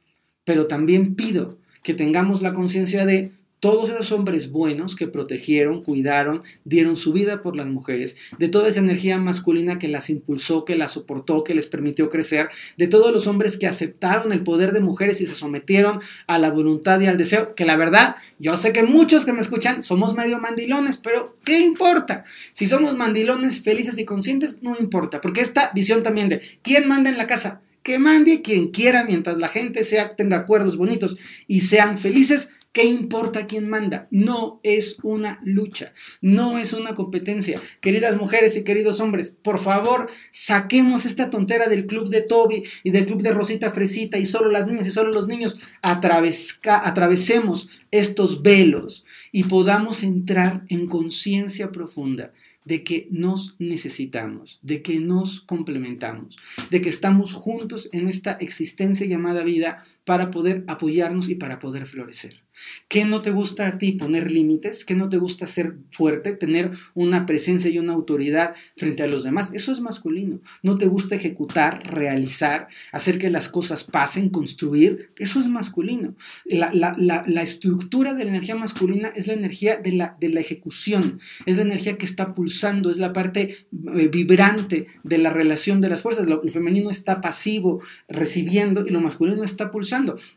pero 0.44 0.66
también 0.66 1.14
pido 1.14 1.58
que 1.82 1.94
tengamos 1.94 2.42
la 2.42 2.52
conciencia 2.52 3.06
de 3.06 3.32
todos 3.62 3.90
esos 3.90 4.10
hombres 4.10 4.50
buenos 4.50 4.96
que 4.96 5.06
protegieron, 5.06 5.84
cuidaron, 5.84 6.42
dieron 6.64 6.96
su 6.96 7.12
vida 7.12 7.42
por 7.42 7.54
las 7.54 7.68
mujeres, 7.68 8.16
de 8.36 8.48
toda 8.48 8.68
esa 8.68 8.80
energía 8.80 9.18
masculina 9.18 9.78
que 9.78 9.86
las 9.86 10.10
impulsó, 10.10 10.64
que 10.64 10.74
las 10.74 10.90
soportó, 10.90 11.44
que 11.44 11.54
les 11.54 11.68
permitió 11.68 12.08
crecer, 12.08 12.48
de 12.76 12.88
todos 12.88 13.12
los 13.12 13.28
hombres 13.28 13.56
que 13.56 13.68
aceptaron 13.68 14.32
el 14.32 14.42
poder 14.42 14.72
de 14.72 14.80
mujeres 14.80 15.20
y 15.20 15.26
se 15.26 15.36
sometieron 15.36 16.00
a 16.26 16.40
la 16.40 16.50
voluntad 16.50 17.00
y 17.02 17.06
al 17.06 17.16
deseo, 17.16 17.54
que 17.54 17.64
la 17.64 17.76
verdad, 17.76 18.16
yo 18.40 18.58
sé 18.58 18.72
que 18.72 18.82
muchos 18.82 19.24
que 19.24 19.32
me 19.32 19.42
escuchan 19.42 19.84
somos 19.84 20.16
medio 20.16 20.40
mandilones, 20.40 20.98
pero 20.98 21.36
¿qué 21.44 21.60
importa? 21.60 22.24
Si 22.52 22.66
somos 22.66 22.96
mandilones 22.96 23.62
felices 23.62 23.96
y 23.96 24.04
conscientes, 24.04 24.60
no 24.60 24.76
importa, 24.80 25.20
porque 25.20 25.40
esta 25.40 25.70
visión 25.72 26.02
también 26.02 26.28
de 26.28 26.40
¿quién 26.62 26.88
manda 26.88 27.10
en 27.10 27.16
la 27.16 27.28
casa? 27.28 27.60
Que 27.82 27.98
mande 27.98 28.42
quien 28.42 28.68
quiera 28.68 29.04
mientras 29.04 29.38
la 29.38 29.48
gente 29.48 29.84
sea, 29.84 30.14
tenga 30.14 30.38
acuerdos 30.38 30.76
bonitos 30.76 31.16
y 31.46 31.62
sean 31.62 31.98
felices, 31.98 32.50
¿Qué 32.72 32.84
importa 32.84 33.46
quién 33.46 33.68
manda? 33.68 34.08
No 34.10 34.58
es 34.62 34.96
una 35.02 35.40
lucha, 35.44 35.92
no 36.22 36.56
es 36.56 36.72
una 36.72 36.94
competencia. 36.94 37.60
Queridas 37.82 38.16
mujeres 38.16 38.56
y 38.56 38.64
queridos 38.64 38.98
hombres, 38.98 39.36
por 39.42 39.58
favor, 39.58 40.08
saquemos 40.30 41.04
esta 41.04 41.28
tontera 41.28 41.68
del 41.68 41.84
club 41.84 42.08
de 42.08 42.22
Toby 42.22 42.64
y 42.82 42.90
del 42.90 43.04
club 43.04 43.20
de 43.20 43.32
Rosita 43.32 43.72
Fresita 43.72 44.16
y 44.16 44.24
solo 44.24 44.50
las 44.50 44.66
niñas 44.66 44.86
y 44.86 44.90
solo 44.90 45.12
los 45.12 45.28
niños. 45.28 45.60
atravesemos 45.82 47.68
estos 47.90 48.40
velos 48.40 49.04
y 49.32 49.44
podamos 49.44 50.02
entrar 50.02 50.64
en 50.70 50.86
conciencia 50.86 51.72
profunda 51.72 52.32
de 52.64 52.84
que 52.84 53.08
nos 53.10 53.56
necesitamos, 53.58 54.58
de 54.62 54.82
que 54.82 55.00
nos 55.00 55.40
complementamos, 55.40 56.38
de 56.70 56.80
que 56.80 56.88
estamos 56.88 57.32
juntos 57.32 57.88
en 57.92 58.08
esta 58.08 58.32
existencia 58.32 59.06
llamada 59.06 59.42
vida 59.42 59.84
para 60.04 60.30
poder 60.30 60.64
apoyarnos 60.66 61.28
y 61.28 61.34
para 61.34 61.58
poder 61.58 61.86
florecer. 61.86 62.42
¿Qué 62.88 63.04
no 63.04 63.22
te 63.22 63.30
gusta 63.30 63.66
a 63.66 63.78
ti 63.78 63.92
poner 63.92 64.30
límites? 64.30 64.84
¿Qué 64.84 64.94
no 64.94 65.08
te 65.08 65.16
gusta 65.16 65.46
ser 65.46 65.76
fuerte, 65.90 66.34
tener 66.34 66.72
una 66.94 67.24
presencia 67.24 67.70
y 67.70 67.78
una 67.78 67.94
autoridad 67.94 68.54
frente 68.76 69.02
a 69.02 69.06
los 69.06 69.24
demás? 69.24 69.50
Eso 69.54 69.72
es 69.72 69.80
masculino. 69.80 70.40
¿No 70.62 70.76
te 70.76 70.86
gusta 70.86 71.14
ejecutar, 71.14 71.82
realizar, 71.90 72.68
hacer 72.92 73.18
que 73.18 73.30
las 73.30 73.48
cosas 73.48 73.84
pasen, 73.84 74.28
construir? 74.28 75.12
Eso 75.16 75.40
es 75.40 75.48
masculino. 75.48 76.14
La, 76.44 77.42
estructura 77.42 78.14
de 78.14 78.24
la 78.24 78.30
energía 78.30 78.54
masculina 78.54 79.08
es 79.08 79.26
la 79.26 79.32
energía 79.32 79.78
de 79.78 79.92
la, 79.92 80.16
de 80.20 80.28
la 80.28 80.40
ejecución, 80.40 81.20
es 81.46 81.56
la 81.56 81.62
energía 81.62 81.96
que 81.96 82.06
está 82.06 82.34
pulsando, 82.34 82.90
es 82.90 82.98
la 82.98 83.12
parte 83.12 83.66
eh, 83.96 84.08
vibrante 84.08 84.86
de 85.02 85.18
la 85.18 85.30
relación 85.30 85.80
de 85.80 85.88
las 85.88 86.02
fuerzas. 86.02 86.26
Lo, 86.26 86.42
femenino 86.42 86.90
está 86.90 87.20
pasivo, 87.20 87.80
recibiendo, 88.08 88.86
y 88.86 88.90
lo 88.90 89.00
masculino 89.00 89.42
está 89.42 89.70
pulsando. 89.70 89.91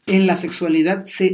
En 0.05 0.27
la 0.27 0.35
sexualidad 0.35 1.05
se, 1.05 1.29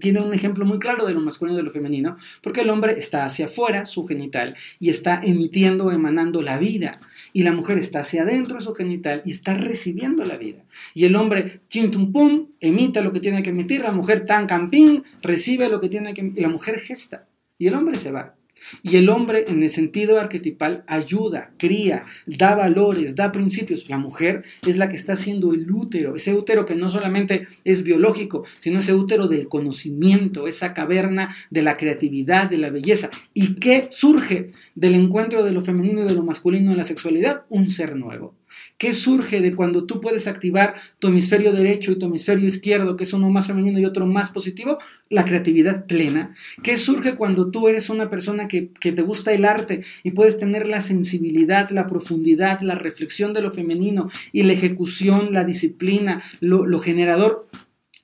tiene 0.00 0.20
un 0.20 0.32
ejemplo 0.32 0.64
muy 0.64 0.78
claro 0.78 1.06
de 1.06 1.14
lo 1.14 1.20
masculino 1.20 1.58
y 1.58 1.60
de 1.60 1.64
lo 1.64 1.70
femenino, 1.70 2.16
porque 2.42 2.60
el 2.60 2.70
hombre 2.70 2.98
está 2.98 3.24
hacia 3.24 3.46
afuera, 3.46 3.86
su 3.86 4.06
genital, 4.06 4.54
y 4.78 4.90
está 4.90 5.20
emitiendo, 5.22 5.90
emanando 5.90 6.42
la 6.42 6.58
vida, 6.58 7.00
y 7.32 7.42
la 7.42 7.52
mujer 7.52 7.78
está 7.78 8.00
hacia 8.00 8.22
adentro, 8.22 8.60
su 8.60 8.74
genital, 8.74 9.22
y 9.24 9.32
está 9.32 9.56
recibiendo 9.56 10.24
la 10.24 10.36
vida. 10.36 10.64
Y 10.94 11.04
el 11.04 11.16
hombre, 11.16 11.62
chintum 11.68 12.12
pum, 12.12 12.48
emite 12.60 13.02
lo 13.02 13.12
que 13.12 13.20
tiene 13.20 13.42
que 13.42 13.50
emitir, 13.50 13.80
la 13.80 13.92
mujer 13.92 14.24
tan 14.24 14.46
campín, 14.46 15.04
recibe 15.22 15.68
lo 15.68 15.80
que 15.80 15.88
tiene 15.88 16.14
que 16.14 16.32
y 16.34 16.40
la 16.40 16.48
mujer 16.48 16.80
gesta, 16.80 17.26
y 17.58 17.66
el 17.66 17.74
hombre 17.74 17.96
se 17.96 18.12
va. 18.12 18.36
Y 18.82 18.96
el 18.96 19.08
hombre, 19.08 19.44
en 19.48 19.62
el 19.62 19.70
sentido 19.70 20.18
arquetipal, 20.18 20.84
ayuda, 20.86 21.52
cría, 21.58 22.04
da 22.26 22.54
valores, 22.54 23.14
da 23.14 23.32
principios. 23.32 23.88
La 23.88 23.98
mujer 23.98 24.44
es 24.66 24.76
la 24.76 24.88
que 24.88 24.96
está 24.96 25.14
haciendo 25.14 25.52
el 25.52 25.70
útero, 25.70 26.16
ese 26.16 26.34
útero 26.34 26.64
que 26.66 26.76
no 26.76 26.88
solamente 26.88 27.46
es 27.64 27.82
biológico, 27.84 28.44
sino 28.58 28.78
ese 28.78 28.94
útero 28.94 29.28
del 29.28 29.48
conocimiento, 29.48 30.46
esa 30.46 30.74
caverna 30.74 31.34
de 31.50 31.62
la 31.62 31.76
creatividad, 31.76 32.48
de 32.48 32.58
la 32.58 32.70
belleza. 32.70 33.10
¿Y 33.32 33.54
qué 33.56 33.88
surge 33.90 34.52
del 34.74 34.94
encuentro 34.94 35.44
de 35.44 35.52
lo 35.52 35.62
femenino 35.62 36.02
y 36.02 36.06
de 36.06 36.14
lo 36.14 36.22
masculino 36.22 36.70
en 36.70 36.76
la 36.76 36.84
sexualidad? 36.84 37.44
Un 37.48 37.70
ser 37.70 37.96
nuevo. 37.96 38.34
¿Qué 38.78 38.94
surge 38.94 39.40
de 39.40 39.54
cuando 39.54 39.84
tú 39.84 40.00
puedes 40.00 40.26
activar 40.26 40.74
tu 40.98 41.08
hemisferio 41.08 41.52
derecho 41.52 41.92
y 41.92 41.98
tu 41.98 42.06
hemisferio 42.06 42.46
izquierdo, 42.46 42.96
que 42.96 43.04
es 43.04 43.12
uno 43.12 43.30
más 43.30 43.46
femenino 43.46 43.78
y 43.78 43.84
otro 43.84 44.06
más 44.06 44.30
positivo? 44.30 44.78
La 45.08 45.24
creatividad 45.24 45.86
plena. 45.86 46.34
¿Qué 46.62 46.76
surge 46.76 47.14
cuando 47.14 47.50
tú 47.50 47.68
eres 47.68 47.90
una 47.90 48.10
persona 48.10 48.48
que, 48.48 48.70
te 48.80 49.02
gusta 49.02 49.32
el 49.32 49.44
arte 49.44 49.82
y 50.02 50.10
puedes 50.10 50.38
tener 50.38 50.66
la 50.66 50.80
sensibilidad, 50.80 51.70
la 51.70 51.86
profundidad, 51.86 52.60
la 52.60 52.74
reflexión 52.74 53.32
de 53.32 53.42
lo 53.42 53.50
femenino 53.50 54.10
y 54.32 54.42
la 54.42 54.52
ejecución, 54.52 55.32
la 55.32 55.44
disciplina, 55.44 56.22
lo, 56.40 56.66
lo 56.66 56.78
generador? 56.78 57.48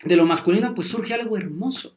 De 0.04 0.16
lo 0.16 0.25
masculino, 0.25 0.75
pues 0.75 0.88
surge 0.88 1.12
algo 1.12 1.37
hermoso. 1.37 1.95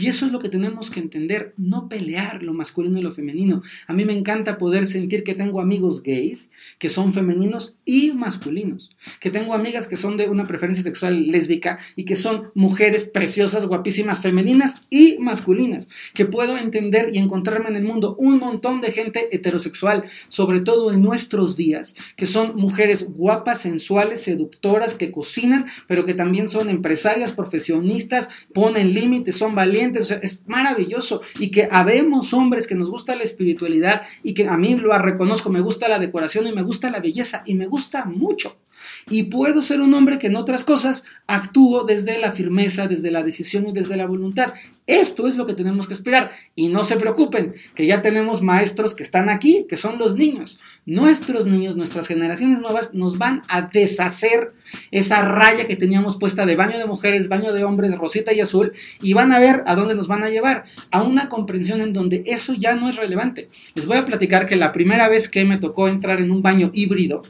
Y 0.00 0.06
eso 0.06 0.24
es 0.24 0.32
lo 0.32 0.38
que 0.38 0.48
tenemos 0.48 0.90
que 0.90 1.00
entender, 1.00 1.52
no 1.58 1.88
pelear 1.88 2.42
lo 2.42 2.54
masculino 2.54 2.98
y 2.98 3.02
lo 3.02 3.12
femenino. 3.12 3.62
A 3.86 3.92
mí 3.92 4.06
me 4.06 4.14
encanta 4.14 4.56
poder 4.56 4.86
sentir 4.86 5.24
que 5.24 5.34
tengo 5.34 5.60
amigos 5.60 6.02
gays, 6.02 6.50
que 6.78 6.88
son 6.88 7.12
femeninos 7.12 7.76
y 7.84 8.12
masculinos, 8.12 8.90
que 9.20 9.30
tengo 9.30 9.52
amigas 9.52 9.88
que 9.88 9.98
son 9.98 10.16
de 10.16 10.28
una 10.28 10.46
preferencia 10.46 10.82
sexual 10.82 11.28
lésbica 11.28 11.78
y 11.96 12.06
que 12.06 12.16
son 12.16 12.50
mujeres 12.54 13.04
preciosas, 13.04 13.66
guapísimas, 13.66 14.22
femeninas 14.22 14.76
y 14.88 15.18
masculinas, 15.18 15.88
que 16.14 16.24
puedo 16.24 16.56
entender 16.56 17.10
y 17.12 17.18
encontrarme 17.18 17.68
en 17.68 17.76
el 17.76 17.84
mundo 17.84 18.16
un 18.18 18.38
montón 18.38 18.80
de 18.80 18.92
gente 18.92 19.28
heterosexual, 19.36 20.04
sobre 20.28 20.60
todo 20.60 20.92
en 20.92 21.02
nuestros 21.02 21.56
días, 21.56 21.94
que 22.16 22.24
son 22.24 22.56
mujeres 22.56 23.10
guapas, 23.10 23.60
sensuales, 23.60 24.22
seductoras, 24.22 24.94
que 24.94 25.12
cocinan, 25.12 25.66
pero 25.86 26.06
que 26.06 26.14
también 26.14 26.48
son 26.48 26.70
empresarias, 26.70 27.33
profesionistas, 27.34 28.28
ponen 28.52 28.94
límites, 28.94 29.36
son 29.36 29.54
valientes, 29.54 30.10
es 30.10 30.42
maravilloso. 30.46 31.22
Y 31.38 31.50
que 31.50 31.68
habemos 31.70 32.32
hombres 32.34 32.66
que 32.66 32.74
nos 32.74 32.90
gusta 32.90 33.16
la 33.16 33.22
espiritualidad 33.22 34.02
y 34.22 34.34
que 34.34 34.48
a 34.48 34.56
mí 34.56 34.74
lo 34.74 34.96
reconozco, 34.98 35.50
me 35.50 35.60
gusta 35.60 35.88
la 35.88 35.98
decoración 35.98 36.46
y 36.46 36.52
me 36.52 36.62
gusta 36.62 36.90
la 36.90 37.00
belleza 37.00 37.42
y 37.46 37.54
me 37.54 37.66
gusta 37.66 38.04
mucho. 38.04 38.56
Y 39.08 39.24
puedo 39.24 39.62
ser 39.62 39.80
un 39.80 39.94
hombre 39.94 40.18
que 40.18 40.28
en 40.28 40.36
otras 40.36 40.64
cosas 40.64 41.04
actúo 41.26 41.84
desde 41.84 42.18
la 42.18 42.32
firmeza, 42.32 42.86
desde 42.86 43.10
la 43.10 43.22
decisión 43.22 43.68
y 43.68 43.72
desde 43.72 43.96
la 43.96 44.06
voluntad. 44.06 44.54
Esto 44.86 45.26
es 45.26 45.36
lo 45.36 45.46
que 45.46 45.54
tenemos 45.54 45.88
que 45.88 45.94
esperar. 45.94 46.30
Y 46.54 46.68
no 46.68 46.84
se 46.84 46.96
preocupen, 46.96 47.54
que 47.74 47.86
ya 47.86 48.02
tenemos 48.02 48.42
maestros 48.42 48.94
que 48.94 49.02
están 49.02 49.28
aquí, 49.28 49.66
que 49.68 49.76
son 49.76 49.98
los 49.98 50.16
niños. 50.16 50.58
Nuestros 50.84 51.46
niños, 51.46 51.76
nuestras 51.76 52.06
generaciones 52.06 52.60
nuevas 52.60 52.94
nos 52.94 53.16
van 53.18 53.42
a 53.48 53.62
deshacer 53.62 54.52
esa 54.90 55.22
raya 55.22 55.66
que 55.66 55.76
teníamos 55.76 56.18
puesta 56.18 56.44
de 56.46 56.56
baño 56.56 56.78
de 56.78 56.86
mujeres, 56.86 57.28
baño 57.28 57.52
de 57.52 57.64
hombres, 57.64 57.96
rosita 57.96 58.32
y 58.32 58.40
azul, 58.40 58.72
y 59.00 59.12
van 59.14 59.32
a 59.32 59.38
ver 59.38 59.62
a 59.66 59.74
dónde 59.74 59.94
nos 59.94 60.08
van 60.08 60.24
a 60.24 60.30
llevar, 60.30 60.64
a 60.90 61.02
una 61.02 61.28
comprensión 61.28 61.80
en 61.80 61.92
donde 61.92 62.22
eso 62.26 62.54
ya 62.54 62.74
no 62.74 62.88
es 62.88 62.96
relevante. 62.96 63.48
Les 63.74 63.86
voy 63.86 63.96
a 63.96 64.06
platicar 64.06 64.46
que 64.46 64.56
la 64.56 64.72
primera 64.72 65.08
vez 65.08 65.28
que 65.28 65.44
me 65.44 65.58
tocó 65.58 65.88
entrar 65.88 66.20
en 66.20 66.30
un 66.30 66.42
baño 66.42 66.70
híbrido, 66.74 67.22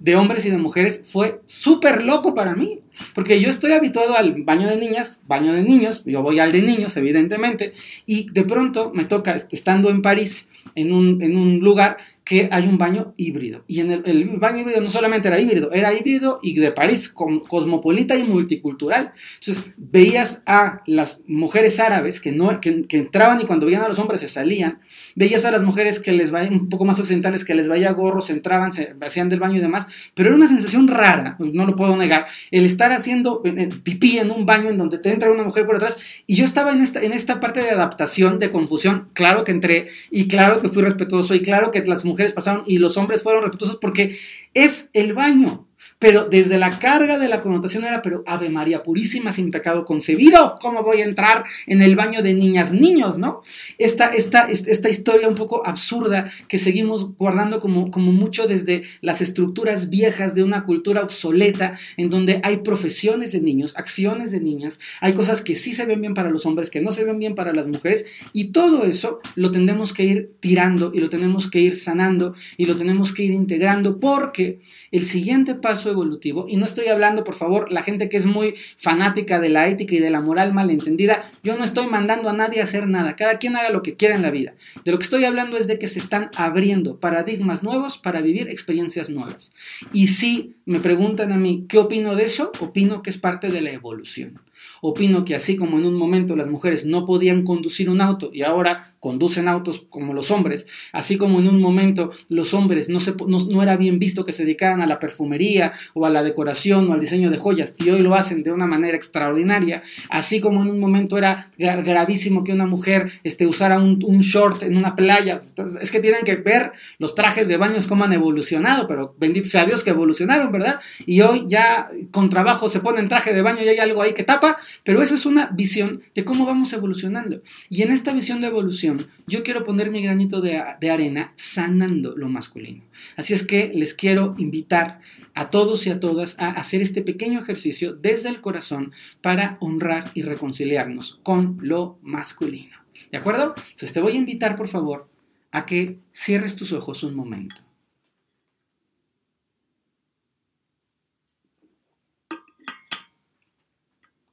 de 0.00 0.16
hombres 0.16 0.44
y 0.46 0.50
de 0.50 0.56
mujeres 0.56 1.02
fue 1.04 1.40
súper 1.46 2.02
loco 2.02 2.34
para 2.34 2.54
mí. 2.56 2.80
Porque 3.14 3.40
yo 3.40 3.48
estoy 3.48 3.72
habituado 3.72 4.14
al 4.14 4.42
baño 4.42 4.68
de 4.68 4.76
niñas, 4.76 5.22
baño 5.26 5.54
de 5.54 5.62
niños, 5.62 6.02
yo 6.04 6.22
voy 6.22 6.38
al 6.38 6.52
de 6.52 6.60
niños, 6.60 6.96
evidentemente, 6.98 7.72
y 8.04 8.30
de 8.30 8.44
pronto 8.44 8.92
me 8.94 9.06
toca, 9.06 9.36
estando 9.50 9.88
en 9.88 10.02
París, 10.02 10.48
en 10.74 10.92
un, 10.92 11.22
en 11.22 11.38
un 11.38 11.60
lugar 11.60 11.96
que 12.30 12.48
hay 12.52 12.68
un 12.68 12.78
baño 12.78 13.12
híbrido. 13.16 13.64
Y 13.66 13.80
en 13.80 13.90
el, 13.90 14.28
baño 14.38 14.60
híbrido 14.60 14.80
no 14.80 14.88
solamente 14.88 15.26
era 15.26 15.40
híbrido, 15.40 15.72
era 15.72 15.92
híbrido 15.92 16.38
y 16.44 16.54
de 16.54 16.70
París, 16.70 17.08
cosmopolita 17.08 18.14
y 18.14 18.22
multicultural. 18.22 19.14
Entonces 19.40 19.64
veías 19.76 20.40
a 20.46 20.80
las 20.86 21.22
mujeres 21.26 21.80
árabes 21.80 22.20
que, 22.20 22.30
no, 22.30 22.60
que, 22.60 22.84
entraban 22.90 23.40
y 23.40 23.46
cuando 23.46 23.66
veían 23.66 23.82
a 23.82 23.88
los 23.88 23.98
hombres 23.98 24.20
se 24.20 24.28
salían. 24.28 24.78
Veías 25.16 25.44
a 25.44 25.50
las 25.50 25.64
mujeres 25.64 25.98
que 25.98 26.12
les 26.12 26.32
va 26.32 26.42
un 26.42 26.68
poco 26.68 26.84
más 26.84 27.00
occidentales, 27.00 27.44
que 27.44 27.56
les 27.56 27.68
veía 27.68 27.90
gorros, 27.90 28.30
entraban, 28.30 28.70
se 28.70 28.94
hacían 29.00 29.28
del 29.28 29.40
baño 29.40 29.56
y 29.56 29.60
demás. 29.60 29.88
Pero 30.14 30.28
era 30.28 30.36
una 30.36 30.46
sensación 30.46 30.86
rara, 30.86 31.34
no 31.40 31.66
lo 31.66 31.74
puedo 31.74 31.96
negar, 31.96 32.26
el 32.52 32.64
estar 32.64 32.92
haciendo 32.92 33.42
eh, 33.44 33.54
eh, 33.56 33.70
pipí 33.82 34.18
en 34.18 34.30
un 34.30 34.46
baño 34.46 34.70
en 34.70 34.78
donde 34.78 34.98
te 34.98 35.10
entra 35.10 35.32
una 35.32 35.42
mujer 35.42 35.66
por 35.66 35.74
atrás. 35.74 35.98
Y 36.28 36.36
yo 36.36 36.44
estaba 36.44 36.70
en 36.70 36.80
esta, 36.80 37.02
en 37.02 37.12
esta 37.12 37.40
parte 37.40 37.60
de 37.60 37.70
adaptación, 37.70 38.38
de 38.38 38.52
confusión. 38.52 39.08
Claro 39.14 39.42
que 39.42 39.50
entré 39.50 39.88
y 40.12 40.28
claro 40.28 40.60
que 40.60 40.68
fui 40.68 40.84
respetuoso 40.84 41.34
y 41.34 41.42
claro 41.42 41.72
que 41.72 41.84
las 41.84 42.04
mujeres 42.04 42.19
pasaron 42.32 42.64
y 42.66 42.78
los 42.78 42.96
hombres 42.96 43.22
fueron 43.22 43.42
respetuosos 43.42 43.76
porque 43.76 44.18
es 44.54 44.90
el 44.92 45.14
baño. 45.14 45.69
Pero 46.00 46.24
desde 46.24 46.56
la 46.56 46.78
carga 46.78 47.18
de 47.18 47.28
la 47.28 47.42
connotación 47.42 47.84
era, 47.84 48.00
pero 48.00 48.24
Ave 48.26 48.48
María 48.48 48.82
Purísima 48.82 49.32
sin 49.32 49.50
pecado 49.50 49.84
concebido, 49.84 50.56
¿cómo 50.60 50.82
voy 50.82 51.02
a 51.02 51.04
entrar 51.04 51.44
en 51.66 51.82
el 51.82 51.94
baño 51.94 52.22
de 52.22 52.32
niñas, 52.32 52.72
niños, 52.72 53.18
no? 53.18 53.42
Esta, 53.76 54.08
esta, 54.08 54.50
esta 54.50 54.88
historia 54.88 55.28
un 55.28 55.34
poco 55.34 55.66
absurda 55.66 56.32
que 56.48 56.56
seguimos 56.56 57.14
guardando 57.18 57.60
como, 57.60 57.90
como 57.90 58.12
mucho 58.12 58.46
desde 58.46 58.84
las 59.02 59.20
estructuras 59.20 59.90
viejas 59.90 60.34
de 60.34 60.42
una 60.42 60.64
cultura 60.64 61.02
obsoleta, 61.02 61.78
en 61.98 62.08
donde 62.08 62.40
hay 62.44 62.58
profesiones 62.58 63.32
de 63.32 63.42
niños, 63.42 63.76
acciones 63.76 64.32
de 64.32 64.40
niñas, 64.40 64.80
hay 65.02 65.12
cosas 65.12 65.42
que 65.42 65.54
sí 65.54 65.74
se 65.74 65.84
ven 65.84 66.00
bien 66.00 66.14
para 66.14 66.30
los 66.30 66.46
hombres, 66.46 66.70
que 66.70 66.80
no 66.80 66.92
se 66.92 67.04
ven 67.04 67.18
bien 67.18 67.34
para 67.34 67.52
las 67.52 67.68
mujeres, 67.68 68.06
y 68.32 68.52
todo 68.52 68.84
eso 68.84 69.20
lo 69.34 69.50
tenemos 69.50 69.92
que 69.92 70.04
ir 70.04 70.30
tirando 70.40 70.92
y 70.94 71.00
lo 71.00 71.10
tenemos 71.10 71.50
que 71.50 71.60
ir 71.60 71.76
sanando 71.76 72.34
y 72.56 72.64
lo 72.64 72.76
tenemos 72.76 73.12
que 73.12 73.24
ir 73.24 73.32
integrando, 73.32 74.00
porque 74.00 74.60
el 74.92 75.04
siguiente 75.04 75.54
paso 75.54 75.89
evolutivo, 75.90 76.46
y 76.48 76.56
no 76.56 76.64
estoy 76.64 76.86
hablando, 76.86 77.24
por 77.24 77.34
favor, 77.34 77.70
la 77.70 77.82
gente 77.82 78.08
que 78.08 78.16
es 78.16 78.26
muy 78.26 78.54
fanática 78.76 79.40
de 79.40 79.48
la 79.48 79.68
ética 79.68 79.94
y 79.94 79.98
de 79.98 80.10
la 80.10 80.20
moral 80.20 80.54
malentendida, 80.54 81.30
yo 81.42 81.56
no 81.56 81.64
estoy 81.64 81.86
mandando 81.86 82.28
a 82.28 82.32
nadie 82.32 82.60
a 82.60 82.64
hacer 82.64 82.88
nada, 82.88 83.16
cada 83.16 83.38
quien 83.38 83.56
haga 83.56 83.70
lo 83.70 83.82
que 83.82 83.96
quiera 83.96 84.14
en 84.14 84.22
la 84.22 84.30
vida. 84.30 84.54
De 84.84 84.92
lo 84.92 84.98
que 84.98 85.04
estoy 85.04 85.24
hablando 85.24 85.56
es 85.56 85.66
de 85.66 85.78
que 85.78 85.86
se 85.86 85.98
están 85.98 86.30
abriendo 86.36 86.98
paradigmas 86.98 87.62
nuevos 87.62 87.98
para 87.98 88.20
vivir 88.20 88.48
experiencias 88.48 89.10
nuevas. 89.10 89.52
Y 89.92 90.08
si 90.08 90.54
me 90.64 90.80
preguntan 90.80 91.32
a 91.32 91.36
mí, 91.36 91.66
¿qué 91.68 91.78
opino 91.78 92.14
de 92.14 92.24
eso? 92.24 92.52
Opino 92.60 93.02
que 93.02 93.10
es 93.10 93.18
parte 93.18 93.50
de 93.50 93.60
la 93.60 93.70
evolución. 93.70 94.40
Opino 94.82 95.24
que 95.24 95.34
así 95.34 95.56
como 95.56 95.78
en 95.78 95.86
un 95.86 95.94
momento 95.94 96.36
las 96.36 96.48
mujeres 96.48 96.86
no 96.86 97.04
podían 97.06 97.42
conducir 97.42 97.90
un 97.90 98.00
auto 98.00 98.30
y 98.32 98.42
ahora 98.42 98.94
conducen 98.98 99.48
autos 99.48 99.86
como 99.88 100.14
los 100.14 100.30
hombres, 100.30 100.66
así 100.92 101.16
como 101.16 101.40
en 101.40 101.48
un 101.48 101.60
momento 101.60 102.12
los 102.28 102.54
hombres 102.54 102.88
no, 102.88 103.00
se, 103.00 103.14
no, 103.26 103.62
era 103.62 103.76
bien 103.76 103.98
visto 103.98 104.24
que 104.24 104.32
se 104.32 104.44
dedicaran 104.44 104.82
a 104.82 104.86
la 104.86 104.98
perfumería 104.98 105.72
o 105.94 106.06
a 106.06 106.10
la 106.10 106.22
decoración 106.22 106.88
o 106.88 106.92
al 106.92 107.00
diseño 107.00 107.30
de 107.30 107.38
joyas 107.38 107.74
y 107.78 107.90
hoy 107.90 108.02
lo 108.02 108.14
hacen 108.14 108.42
de 108.42 108.52
una 108.52 108.66
manera 108.66 108.96
extraordinaria, 108.96 109.82
así 110.08 110.40
como 110.40 110.62
en 110.62 110.70
un 110.70 110.80
momento 110.80 111.16
era 111.16 111.50
gravísimo 111.56 112.44
que 112.44 112.52
una 112.52 112.66
mujer 112.66 113.10
este, 113.24 113.46
usara 113.46 113.78
un, 113.78 113.98
short 114.20 114.62
en 114.62 114.76
una 114.76 114.94
playa, 114.94 115.42
es 115.80 115.90
que 115.90 116.00
tienen 116.00 116.24
que 116.24 116.36
ver 116.36 116.72
los 116.98 117.14
trajes 117.14 117.48
de 117.48 117.56
baños 117.56 117.86
cómo 117.86 118.04
han 118.04 118.12
evolucionado, 118.12 118.86
pero 118.86 119.14
bendito 119.18 119.48
sea 119.48 119.64
Dios 119.64 119.82
que 119.82 119.90
evolucionaron, 119.90 120.52
¿verdad? 120.52 120.80
Y 121.06 121.20
hoy 121.22 121.44
ya 121.48 121.90
con 122.10 122.28
trabajo 122.28 122.68
se 122.68 122.80
pone 122.80 123.00
en 123.00 123.08
traje 123.08 123.32
de 123.32 123.42
baño 123.42 123.62
y 123.62 123.68
hay 123.68 123.78
algo 123.78 124.02
ahí 124.02 124.14
que 124.14 124.24
tapa, 124.24 124.58
pero 124.84 125.02
eso 125.02 125.14
es 125.14 125.26
una 125.26 125.46
visión 125.46 126.02
de 126.14 126.24
cómo 126.24 126.46
vamos 126.46 126.72
evolucionando. 126.72 127.42
Y 127.68 127.82
en 127.82 127.92
esta 127.92 128.12
visión 128.12 128.40
de 128.40 128.48
evolución, 128.48 129.06
yo 129.26 129.42
quiero 129.42 129.64
poner 129.64 129.90
mi 129.90 130.02
granito 130.02 130.40
de, 130.40 130.62
de 130.80 130.90
arena 130.90 131.32
sanando 131.36 132.16
lo 132.16 132.28
masculino. 132.28 132.82
Así 133.16 133.34
es 133.34 133.46
que 133.46 133.72
les 133.74 133.94
quiero 133.94 134.34
invitar 134.38 135.00
a 135.34 135.50
todos 135.50 135.86
y 135.86 135.90
a 135.90 136.00
todas 136.00 136.36
a 136.38 136.48
hacer 136.48 136.82
este 136.82 137.02
pequeño 137.02 137.40
ejercicio 137.40 137.94
desde 137.94 138.28
el 138.28 138.40
corazón 138.40 138.92
para 139.20 139.56
honrar 139.60 140.10
y 140.14 140.22
reconciliarnos 140.22 141.20
con 141.22 141.58
lo 141.60 141.98
masculino. 142.02 142.76
¿De 143.10 143.18
acuerdo? 143.18 143.54
Entonces 143.56 143.92
te 143.92 144.00
voy 144.00 144.12
a 144.12 144.16
invitar, 144.16 144.56
por 144.56 144.68
favor, 144.68 145.08
a 145.50 145.66
que 145.66 145.98
cierres 146.12 146.56
tus 146.56 146.72
ojos 146.72 147.02
un 147.02 147.14
momento. 147.14 147.56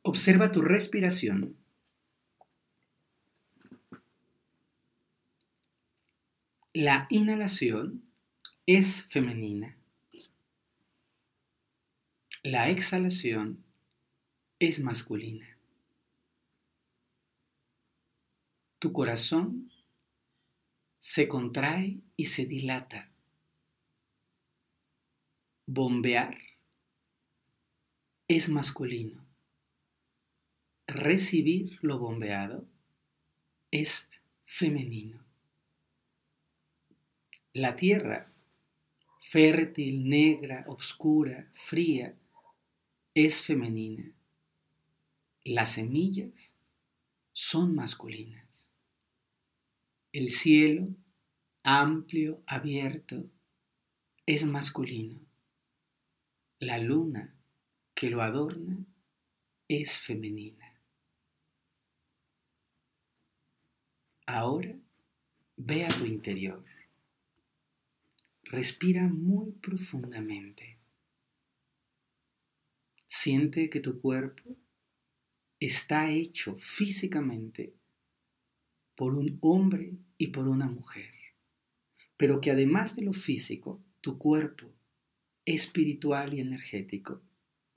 Observa 0.10 0.54
tu 0.54 0.62
respiración. 0.62 1.58
La 6.72 7.08
inhalación 7.10 8.10
es 8.66 9.04
femenina. 9.08 9.76
La 12.42 12.70
exhalación 12.70 13.66
es 14.60 14.80
masculina. 14.80 15.58
Tu 18.80 18.94
corazón 18.94 19.74
se 21.02 21.28
contrae 21.28 22.00
y 22.16 22.28
se 22.28 22.46
dilata. 22.46 23.12
Bombear 25.66 26.38
es 28.30 28.48
masculino 28.48 29.27
recibir 30.88 31.78
lo 31.82 32.00
bombeado 32.00 32.66
es 33.72 34.10
femenino. 34.46 35.24
La 37.54 37.76
tierra, 37.76 38.32
fértil, 39.20 40.08
negra, 40.08 40.64
oscura, 40.68 41.52
fría, 41.56 42.16
es 43.14 43.44
femenina. 43.44 44.12
Las 45.44 45.72
semillas 45.74 46.56
son 47.34 47.76
masculinas. 47.76 48.72
El 50.14 50.30
cielo, 50.30 50.88
amplio, 51.64 52.42
abierto, 52.48 53.26
es 54.26 54.46
masculino. 54.46 55.20
La 56.60 56.78
luna 56.78 57.36
que 57.94 58.10
lo 58.10 58.22
adorna 58.22 58.86
es 59.68 60.00
femenina. 60.00 60.67
Ahora 64.30 64.76
ve 65.56 65.86
a 65.86 65.88
tu 65.88 66.06
interior. 66.06 66.62
Respira 68.44 69.08
muy 69.08 69.52
profundamente. 69.54 70.78
Siente 73.08 73.70
que 73.70 73.80
tu 73.80 74.02
cuerpo 74.02 74.44
está 75.62 76.12
hecho 76.12 76.58
físicamente 76.58 77.74
por 78.96 79.16
un 79.16 79.38
hombre 79.40 79.94
y 80.18 80.28
por 80.28 80.50
una 80.50 80.68
mujer, 80.68 81.14
pero 82.18 82.42
que 82.42 82.52
además 82.52 82.98
de 82.98 83.04
lo 83.04 83.14
físico, 83.14 83.82
tu 84.02 84.18
cuerpo 84.18 84.70
espiritual 85.46 86.34
y 86.34 86.42
energético 86.42 87.22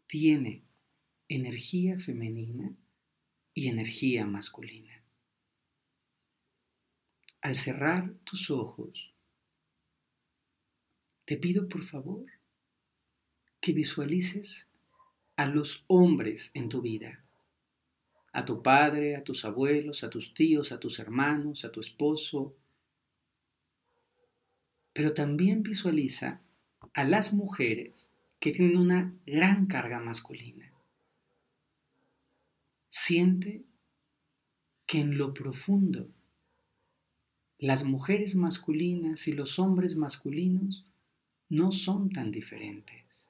tiene 0.09 0.65
energía 1.29 1.97
femenina 2.01 2.75
y 3.55 3.69
energía 3.69 4.27
masculina 4.27 5.00
al 7.43 7.55
cerrar 7.55 8.13
tus 8.25 8.51
ojos, 8.51 9.13
te 11.25 11.37
pido 11.37 11.69
por 11.69 11.83
favor 11.83 12.27
que 13.61 13.73
visualices 13.73 14.69
a 15.37 15.47
los 15.47 15.85
hombres 15.87 16.51
en 16.55 16.69
tu 16.69 16.83
vida, 16.83 17.25
a 18.33 18.45
tu 18.45 18.63
padre, 18.63 19.17
a 19.17 19.25
tus 19.25 19.45
abuelos, 19.45 20.05
a 20.05 20.11
tus 20.11 20.35
tíos, 20.35 20.73
a 20.73 20.81
tus 20.81 20.99
hermanos, 20.99 21.65
a 21.65 21.73
tu 21.73 21.81
esposo, 21.81 22.55
pero 24.93 25.15
también 25.15 25.63
visualiza 25.63 26.41
a 26.95 27.05
las 27.05 27.33
mujeres 27.33 28.11
que 28.39 28.53
tienen 28.53 28.77
una 28.77 29.15
gran 29.27 29.67
carga 29.67 30.01
masculina. 30.01 30.73
Siente 32.89 33.63
que 34.87 34.99
en 34.99 35.17
lo 35.17 35.33
profundo 35.33 36.09
las 37.61 37.85
mujeres 37.85 38.37
masculinas 38.37 39.29
y 39.29 39.33
los 39.33 39.59
hombres 39.59 39.95
masculinos 39.95 40.87
no 41.51 41.73
son 41.73 42.09
tan 42.09 42.31
diferentes. 42.31 43.27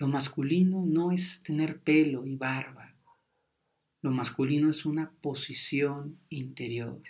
Lo 0.00 0.08
masculino 0.08 0.84
no 0.84 1.12
es 1.12 1.44
tener 1.44 1.78
pelo 1.78 2.26
y 2.26 2.34
barba. 2.34 2.92
Lo 4.02 4.10
masculino 4.10 4.68
es 4.68 4.84
una 4.84 5.12
posición 5.12 6.18
interior. 6.28 7.00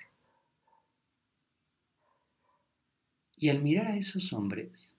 Y 3.38 3.48
al 3.48 3.62
mirar 3.62 3.86
a 3.86 3.96
esos 3.96 4.34
hombres, 4.34 4.94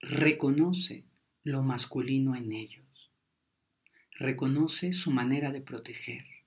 reconoce 0.00 1.04
lo 1.44 1.62
masculino 1.62 2.34
en 2.34 2.52
ellos. 2.52 3.10
Reconoce 4.18 4.94
su 4.94 5.10
manera 5.10 5.52
de 5.52 5.60
proteger 5.60 6.37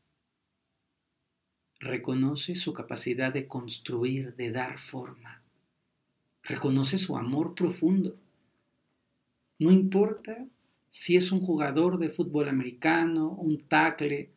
reconoce 1.81 2.55
su 2.55 2.73
capacidad 2.73 3.33
de 3.33 3.47
construir, 3.47 4.35
de 4.35 4.51
dar 4.51 4.77
forma. 4.77 5.41
Reconoce 6.43 6.97
su 6.97 7.17
amor 7.17 7.55
profundo. 7.55 8.15
No 9.57 9.71
importa 9.71 10.47
si 10.89 11.15
es 11.15 11.31
un 11.31 11.39
jugador 11.39 11.97
de 11.97 12.09
fútbol 12.09 12.49
americano, 12.49 13.29
un 13.31 13.57
tackle, 13.67 14.29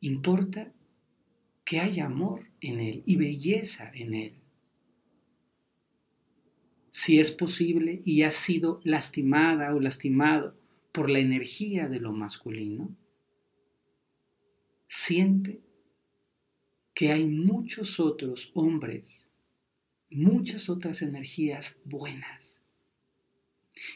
importa 0.00 0.72
que 1.64 1.80
haya 1.80 2.06
amor 2.06 2.46
en 2.60 2.80
él 2.80 3.02
y 3.06 3.16
belleza 3.16 3.90
en 3.94 4.14
él. 4.14 4.34
Si 6.90 7.20
es 7.20 7.30
posible 7.30 8.02
y 8.04 8.22
ha 8.22 8.32
sido 8.32 8.80
lastimada 8.82 9.72
o 9.72 9.78
lastimado 9.78 10.56
por 10.90 11.10
la 11.10 11.20
energía 11.20 11.88
de 11.88 12.00
lo 12.00 12.12
masculino, 12.12 12.90
siente 14.88 15.60
que 16.98 17.12
hay 17.12 17.26
muchos 17.26 18.00
otros 18.00 18.50
hombres, 18.54 19.30
muchas 20.10 20.68
otras 20.68 21.00
energías 21.00 21.78
buenas. 21.84 22.60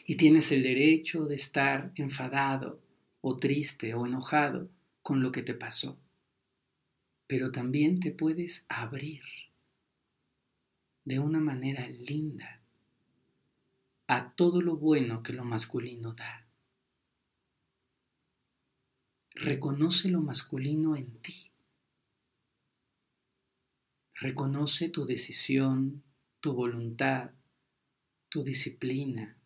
Y 0.07 0.15
tienes 0.15 0.53
el 0.53 0.63
derecho 0.63 1.25
de 1.25 1.35
estar 1.35 1.91
enfadado 1.97 2.81
o 3.21 3.39
triste 3.39 3.93
o 3.95 4.07
enojado 4.07 4.71
con 5.03 5.21
lo 5.21 5.33
que 5.33 5.43
te 5.43 5.53
pasó. 5.53 5.99
Pero 7.27 7.51
también 7.51 7.99
te 7.99 8.13
puedes 8.13 8.67
abrir 8.69 9.25
de 11.05 11.19
una 11.19 11.41
manera 11.41 11.89
linda 11.89 12.63
a 14.07 14.33
todo 14.37 14.63
lo 14.63 14.77
bueno 14.77 15.25
que 15.25 15.33
lo 15.33 15.45
masculino 15.45 16.13
da. 16.13 16.47
Reconoce 19.35 20.09
lo 20.09 20.21
masculino 20.21 20.95
en 20.95 21.19
ti. 21.19 21.52
Reconoce 24.23 24.89
tu 24.89 25.05
decisión, 25.05 26.05
tu 26.39 26.53
voluntad, 26.53 27.33
tu 28.29 28.45
disciplina. 28.45 29.37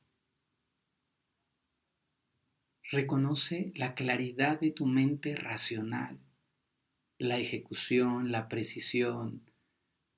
Reconoce 2.90 3.72
la 3.74 3.94
claridad 3.94 4.60
de 4.60 4.72
tu 4.72 4.84
mente 4.84 5.34
racional, 5.34 6.18
la 7.16 7.38
ejecución, 7.38 8.30
la 8.30 8.50
precisión, 8.50 9.50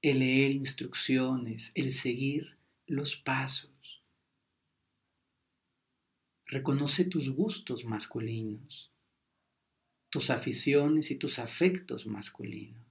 el 0.03 0.19
leer 0.19 0.51
instrucciones, 0.51 1.71
el 1.77 1.93
seguir 1.93 2.59
los 2.89 3.15
pasos. 3.15 4.03
Reconoce 6.47 7.05
tus 7.05 7.31
gustos 7.31 7.85
masculinos, 7.85 8.91
tus 10.11 10.31
aficiones 10.31 11.13
y 11.13 11.15
tus 11.15 11.39
afectos 11.39 12.07
masculinos 12.09 12.88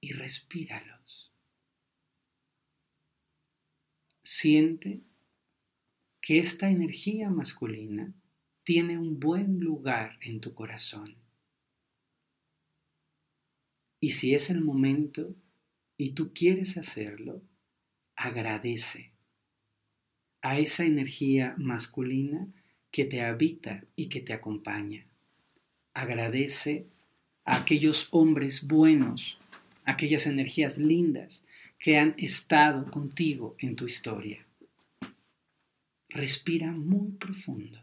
y 0.00 0.12
respíralos. 0.12 1.32
Siente 4.22 5.00
que 6.20 6.38
esta 6.38 6.70
energía 6.70 7.30
masculina 7.30 8.12
tiene 8.62 8.98
un 8.98 9.18
buen 9.18 9.60
lugar 9.60 10.18
en 10.20 10.40
tu 10.40 10.54
corazón. 10.54 11.16
Y 14.00 14.10
si 14.10 14.34
es 14.34 14.48
el 14.50 14.62
momento 14.62 15.34
y 15.96 16.12
tú 16.12 16.32
quieres 16.32 16.78
hacerlo, 16.78 17.42
agradece 18.16 19.12
a 20.42 20.58
esa 20.58 20.84
energía 20.84 21.54
masculina 21.58 22.48
que 22.90 23.04
te 23.04 23.22
habita 23.22 23.84
y 23.96 24.08
que 24.08 24.20
te 24.20 24.32
acompaña. 24.32 25.06
Agradece 25.92 26.86
a 27.44 27.56
aquellos 27.56 28.08
hombres 28.10 28.66
buenos 28.66 29.38
aquellas 29.84 30.26
energías 30.26 30.78
lindas 30.78 31.44
que 31.78 31.98
han 31.98 32.14
estado 32.18 32.90
contigo 32.90 33.56
en 33.58 33.76
tu 33.76 33.86
historia. 33.86 34.46
Respira 36.08 36.72
muy 36.72 37.12
profundo. 37.12 37.82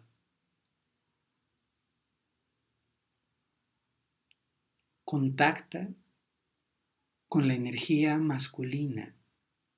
Contacta 5.04 5.90
con 7.28 7.48
la 7.48 7.56
energía 7.56 8.18
masculina 8.18 9.16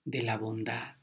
de 0.03 0.23
la 0.23 0.37
bondad. 0.37 0.95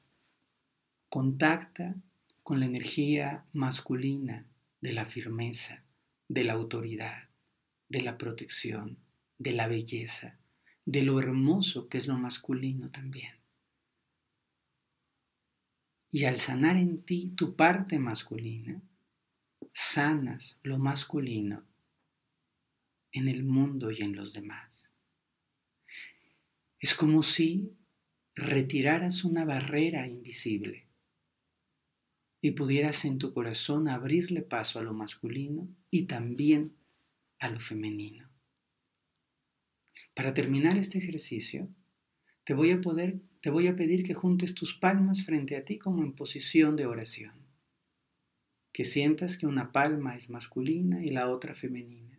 Contacta 1.09 1.95
con 2.43 2.61
la 2.61 2.67
energía 2.67 3.47
masculina 3.53 4.47
de 4.81 4.93
la 4.93 5.07
firmeza, 5.07 5.85
de 6.29 6.45
la 6.45 6.55
autoridad, 6.55 7.29
de 7.89 8.03
la 8.03 8.19
protección, 8.19 8.99
de 9.39 9.53
la 9.53 9.69
belleza 9.69 10.39
de 10.87 11.03
lo 11.03 11.19
hermoso 11.19 11.89
que 11.89 11.99
es 11.99 12.07
lo 12.07 12.17
masculino 12.17 12.91
también. 12.91 13.35
Y 16.11 16.25
al 16.25 16.39
sanar 16.39 16.77
en 16.77 17.03
ti 17.03 17.33
tu 17.37 17.57
parte 17.57 17.99
masculina, 17.99 18.81
sanas 19.75 20.59
lo 20.63 20.79
masculino 20.79 21.65
en 23.13 23.29
el 23.29 23.45
mundo 23.45 23.91
y 23.91 24.01
en 24.01 24.15
los 24.15 24.33
demás. 24.33 24.91
Es 26.79 26.95
como 26.95 27.23
si 27.23 27.77
retiraras 28.35 29.25
una 29.25 29.45
barrera 29.45 30.07
invisible 30.07 30.87
y 32.41 32.53
pudieras 32.53 33.05
en 33.05 33.19
tu 33.19 33.33
corazón 33.33 33.89
abrirle 33.89 34.43
paso 34.43 34.79
a 34.79 34.83
lo 34.83 34.95
masculino 34.95 35.69
y 35.91 36.05
también 36.05 36.77
a 37.41 37.49
lo 37.49 37.59
femenino. 37.59 38.26
Para 40.17 40.33
terminar 40.33 40.79
este 40.79 40.97
ejercicio, 40.97 41.69
te 42.45 42.55
voy 42.55 42.71
a 42.71 42.81
poder 42.81 43.21
te 43.43 43.51
voy 43.51 43.69
a 43.69 43.77
pedir 43.77 44.03
que 44.03 44.15
juntes 44.15 44.55
tus 44.55 44.75
palmas 44.75 45.27
frente 45.27 45.57
a 45.57 45.65
ti 45.65 45.77
como 45.79 46.03
en 46.03 46.15
posición 46.15 46.75
de 46.75 46.87
oración. 46.87 47.35
Que 48.73 48.85
sientas 48.85 49.37
que 49.37 49.47
una 49.47 49.73
palma 49.73 50.17
es 50.17 50.31
masculina 50.31 51.05
y 51.05 51.11
la 51.11 51.29
otra 51.29 51.55
femenina. 51.55 52.19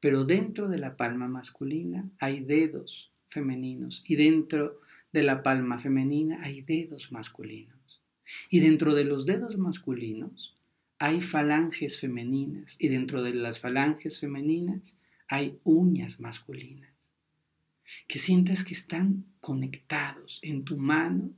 Pero 0.00 0.24
dentro 0.24 0.68
de 0.68 0.78
la 0.78 0.96
palma 0.96 1.28
masculina 1.28 2.10
hay 2.18 2.40
dedos 2.40 3.12
femeninos 3.28 4.02
y 4.06 4.16
dentro 4.16 4.80
de 5.12 5.22
la 5.22 5.44
palma 5.44 5.78
femenina 5.78 6.42
hay 6.42 6.62
dedos 6.62 7.12
masculinos. 7.12 8.02
Y 8.50 8.58
dentro 8.58 8.92
de 8.92 9.04
los 9.04 9.24
dedos 9.24 9.56
masculinos 9.56 10.56
hay 10.98 11.22
falanges 11.22 12.00
femeninas 12.00 12.74
y 12.80 12.88
dentro 12.88 13.22
de 13.22 13.34
las 13.34 13.60
falanges 13.60 14.18
femeninas 14.18 14.96
hay 15.28 15.60
uñas 15.62 16.18
masculinas 16.18 16.99
que 18.08 18.18
sientas 18.18 18.64
que 18.64 18.74
están 18.74 19.24
conectados 19.40 20.38
en 20.42 20.64
tu 20.64 20.76
mano, 20.76 21.32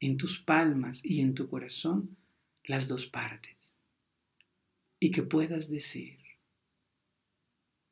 en 0.00 0.16
tus 0.16 0.40
palmas 0.40 1.04
y 1.04 1.20
en 1.20 1.34
tu 1.34 1.48
corazón 1.48 2.16
las 2.64 2.88
dos 2.88 3.06
partes. 3.06 3.74
Y 4.98 5.10
que 5.10 5.22
puedas 5.22 5.68
decir, 5.70 6.18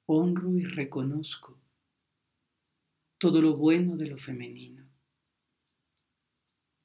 honro 0.06 0.56
y 0.56 0.64
reconozco 0.64 1.58
todo 3.18 3.40
lo 3.40 3.56
bueno 3.56 3.96
de 3.96 4.06
lo 4.06 4.18
femenino, 4.18 4.86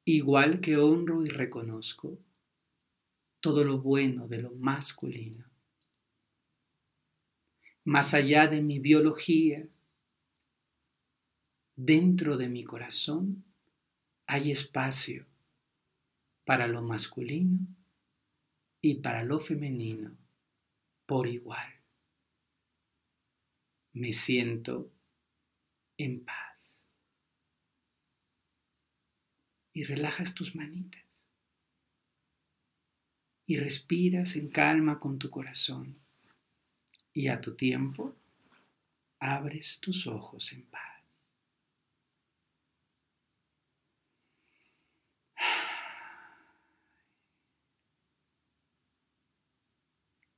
igual 0.05 0.61
que 0.61 0.77
honro 0.77 1.23
y 1.25 1.29
reconozco 1.29 2.17
todo 3.39 3.63
lo 3.63 3.79
bueno 3.79 4.27
de 4.27 4.41
lo 4.41 4.51
masculino. 4.51 5.45
Más 7.83 8.13
allá 8.13 8.47
de 8.47 8.61
mi 8.61 8.79
biología, 8.79 9.67
dentro 11.81 12.35
de 12.35 12.49
mi 12.49 12.65
corazón 12.65 13.45
hay 14.27 14.51
espacio 14.51 15.25
para 16.43 16.67
lo 16.67 16.81
masculino 16.81 17.59
y 18.81 18.95
para 18.95 19.23
lo 19.23 19.39
femenino 19.39 20.11
por 21.05 21.27
igual. 21.27 21.73
Me 23.93 24.11
siento 24.11 24.91
en 25.97 26.25
paz. 26.25 26.83
Y 29.71 29.85
relajas 29.85 30.35
tus 30.35 30.55
manitas. 30.55 31.25
Y 33.45 33.57
respiras 33.57 34.35
en 34.35 34.49
calma 34.49 34.99
con 34.99 35.17
tu 35.17 35.29
corazón. 35.29 35.97
Y 37.13 37.29
a 37.29 37.39
tu 37.39 37.55
tiempo 37.55 38.15
abres 39.19 39.79
tus 39.79 40.07
ojos 40.07 40.51
en 40.51 40.63
paz. 40.63 40.88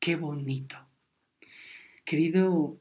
Qué 0.01 0.15
bonito. 0.15 0.77
Querido, 2.03 2.79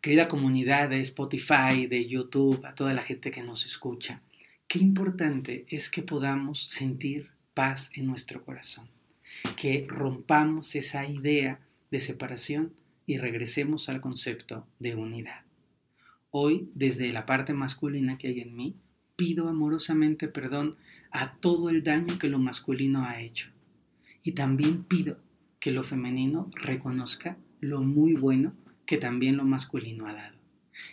querida 0.00 0.28
comunidad 0.28 0.90
de 0.90 1.00
Spotify, 1.00 1.88
de 1.90 2.06
YouTube, 2.06 2.64
a 2.64 2.72
toda 2.76 2.94
la 2.94 3.02
gente 3.02 3.32
que 3.32 3.42
nos 3.42 3.66
escucha, 3.66 4.22
qué 4.68 4.78
importante 4.78 5.66
es 5.68 5.90
que 5.90 6.04
podamos 6.04 6.62
sentir 6.62 7.30
paz 7.52 7.90
en 7.96 8.06
nuestro 8.06 8.44
corazón, 8.44 8.88
que 9.56 9.84
rompamos 9.88 10.76
esa 10.76 11.04
idea 11.04 11.58
de 11.90 11.98
separación 11.98 12.72
y 13.06 13.18
regresemos 13.18 13.88
al 13.88 14.00
concepto 14.00 14.64
de 14.78 14.94
unidad. 14.94 15.40
Hoy, 16.30 16.70
desde 16.76 17.12
la 17.12 17.26
parte 17.26 17.54
masculina 17.54 18.18
que 18.18 18.28
hay 18.28 18.40
en 18.40 18.54
mí, 18.54 18.76
pido 19.16 19.48
amorosamente 19.48 20.28
perdón 20.28 20.76
a 21.10 21.34
todo 21.38 21.70
el 21.70 21.82
daño 21.82 22.20
que 22.20 22.28
lo 22.28 22.38
masculino 22.38 23.04
ha 23.04 23.20
hecho. 23.20 23.48
Y 24.22 24.30
también 24.30 24.84
pido 24.84 25.18
que 25.62 25.70
lo 25.70 25.84
femenino 25.84 26.50
reconozca 26.54 27.38
lo 27.60 27.82
muy 27.82 28.14
bueno 28.14 28.52
que 28.84 28.96
también 28.96 29.36
lo 29.36 29.44
masculino 29.44 30.08
ha 30.08 30.12
dado. 30.12 30.36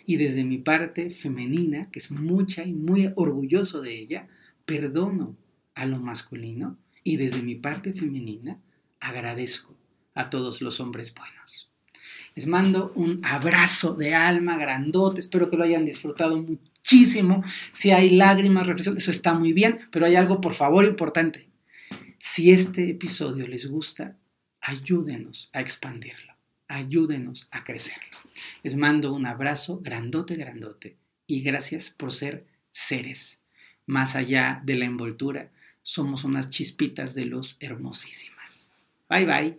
Y 0.06 0.16
desde 0.16 0.44
mi 0.44 0.58
parte 0.58 1.10
femenina, 1.10 1.90
que 1.90 1.98
es 1.98 2.12
mucha 2.12 2.62
y 2.62 2.72
muy 2.72 3.12
orgulloso 3.16 3.80
de 3.82 3.98
ella, 3.98 4.28
perdono 4.64 5.36
a 5.74 5.86
lo 5.86 5.98
masculino 5.98 6.78
y 7.02 7.16
desde 7.16 7.42
mi 7.42 7.56
parte 7.56 7.92
femenina 7.92 8.60
agradezco 9.00 9.74
a 10.14 10.30
todos 10.30 10.62
los 10.62 10.78
hombres 10.78 11.12
buenos. 11.14 11.72
Les 12.36 12.46
mando 12.46 12.92
un 12.94 13.18
abrazo 13.24 13.94
de 13.94 14.14
alma 14.14 14.56
grandote, 14.56 15.18
espero 15.18 15.50
que 15.50 15.56
lo 15.56 15.64
hayan 15.64 15.84
disfrutado 15.84 16.40
muchísimo. 16.40 17.42
Si 17.72 17.90
hay 17.90 18.10
lágrimas, 18.10 18.68
reflexión, 18.68 18.98
eso 18.98 19.10
está 19.10 19.34
muy 19.34 19.52
bien, 19.52 19.80
pero 19.90 20.06
hay 20.06 20.14
algo 20.14 20.40
por 20.40 20.54
favor 20.54 20.84
importante. 20.84 21.48
Si 22.20 22.52
este 22.52 22.88
episodio 22.88 23.48
les 23.48 23.68
gusta, 23.68 24.16
ayúdenos 24.60 25.50
a 25.52 25.60
expandirlo, 25.60 26.34
ayúdenos 26.68 27.48
a 27.50 27.64
crecerlo. 27.64 28.18
Les 28.62 28.76
mando 28.76 29.12
un 29.12 29.26
abrazo 29.26 29.80
grandote, 29.80 30.36
grandote 30.36 30.96
y 31.26 31.40
gracias 31.40 31.90
por 31.90 32.12
ser 32.12 32.46
seres. 32.70 33.40
Más 33.86 34.14
allá 34.14 34.62
de 34.64 34.76
la 34.76 34.84
envoltura, 34.84 35.50
somos 35.82 36.24
unas 36.24 36.50
chispitas 36.50 37.14
de 37.14 37.24
luz 37.24 37.56
hermosísimas. 37.60 38.72
Bye 39.08 39.26
bye. 39.26 39.58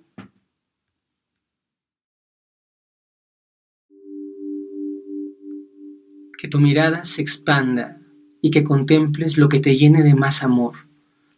Que 6.37 6.47
tu 6.47 6.59
mirada 6.59 7.03
se 7.03 7.21
expanda 7.21 7.99
y 8.41 8.49
que 8.49 8.63
contemples 8.63 9.37
lo 9.37 9.49
que 9.49 9.59
te 9.59 9.77
llene 9.77 10.01
de 10.01 10.15
más 10.15 10.41
amor, 10.41 10.87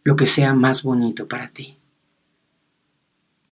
lo 0.02 0.16
que 0.16 0.26
sea 0.26 0.54
más 0.54 0.82
bonito 0.82 1.28
para 1.28 1.50
ti. 1.50 1.76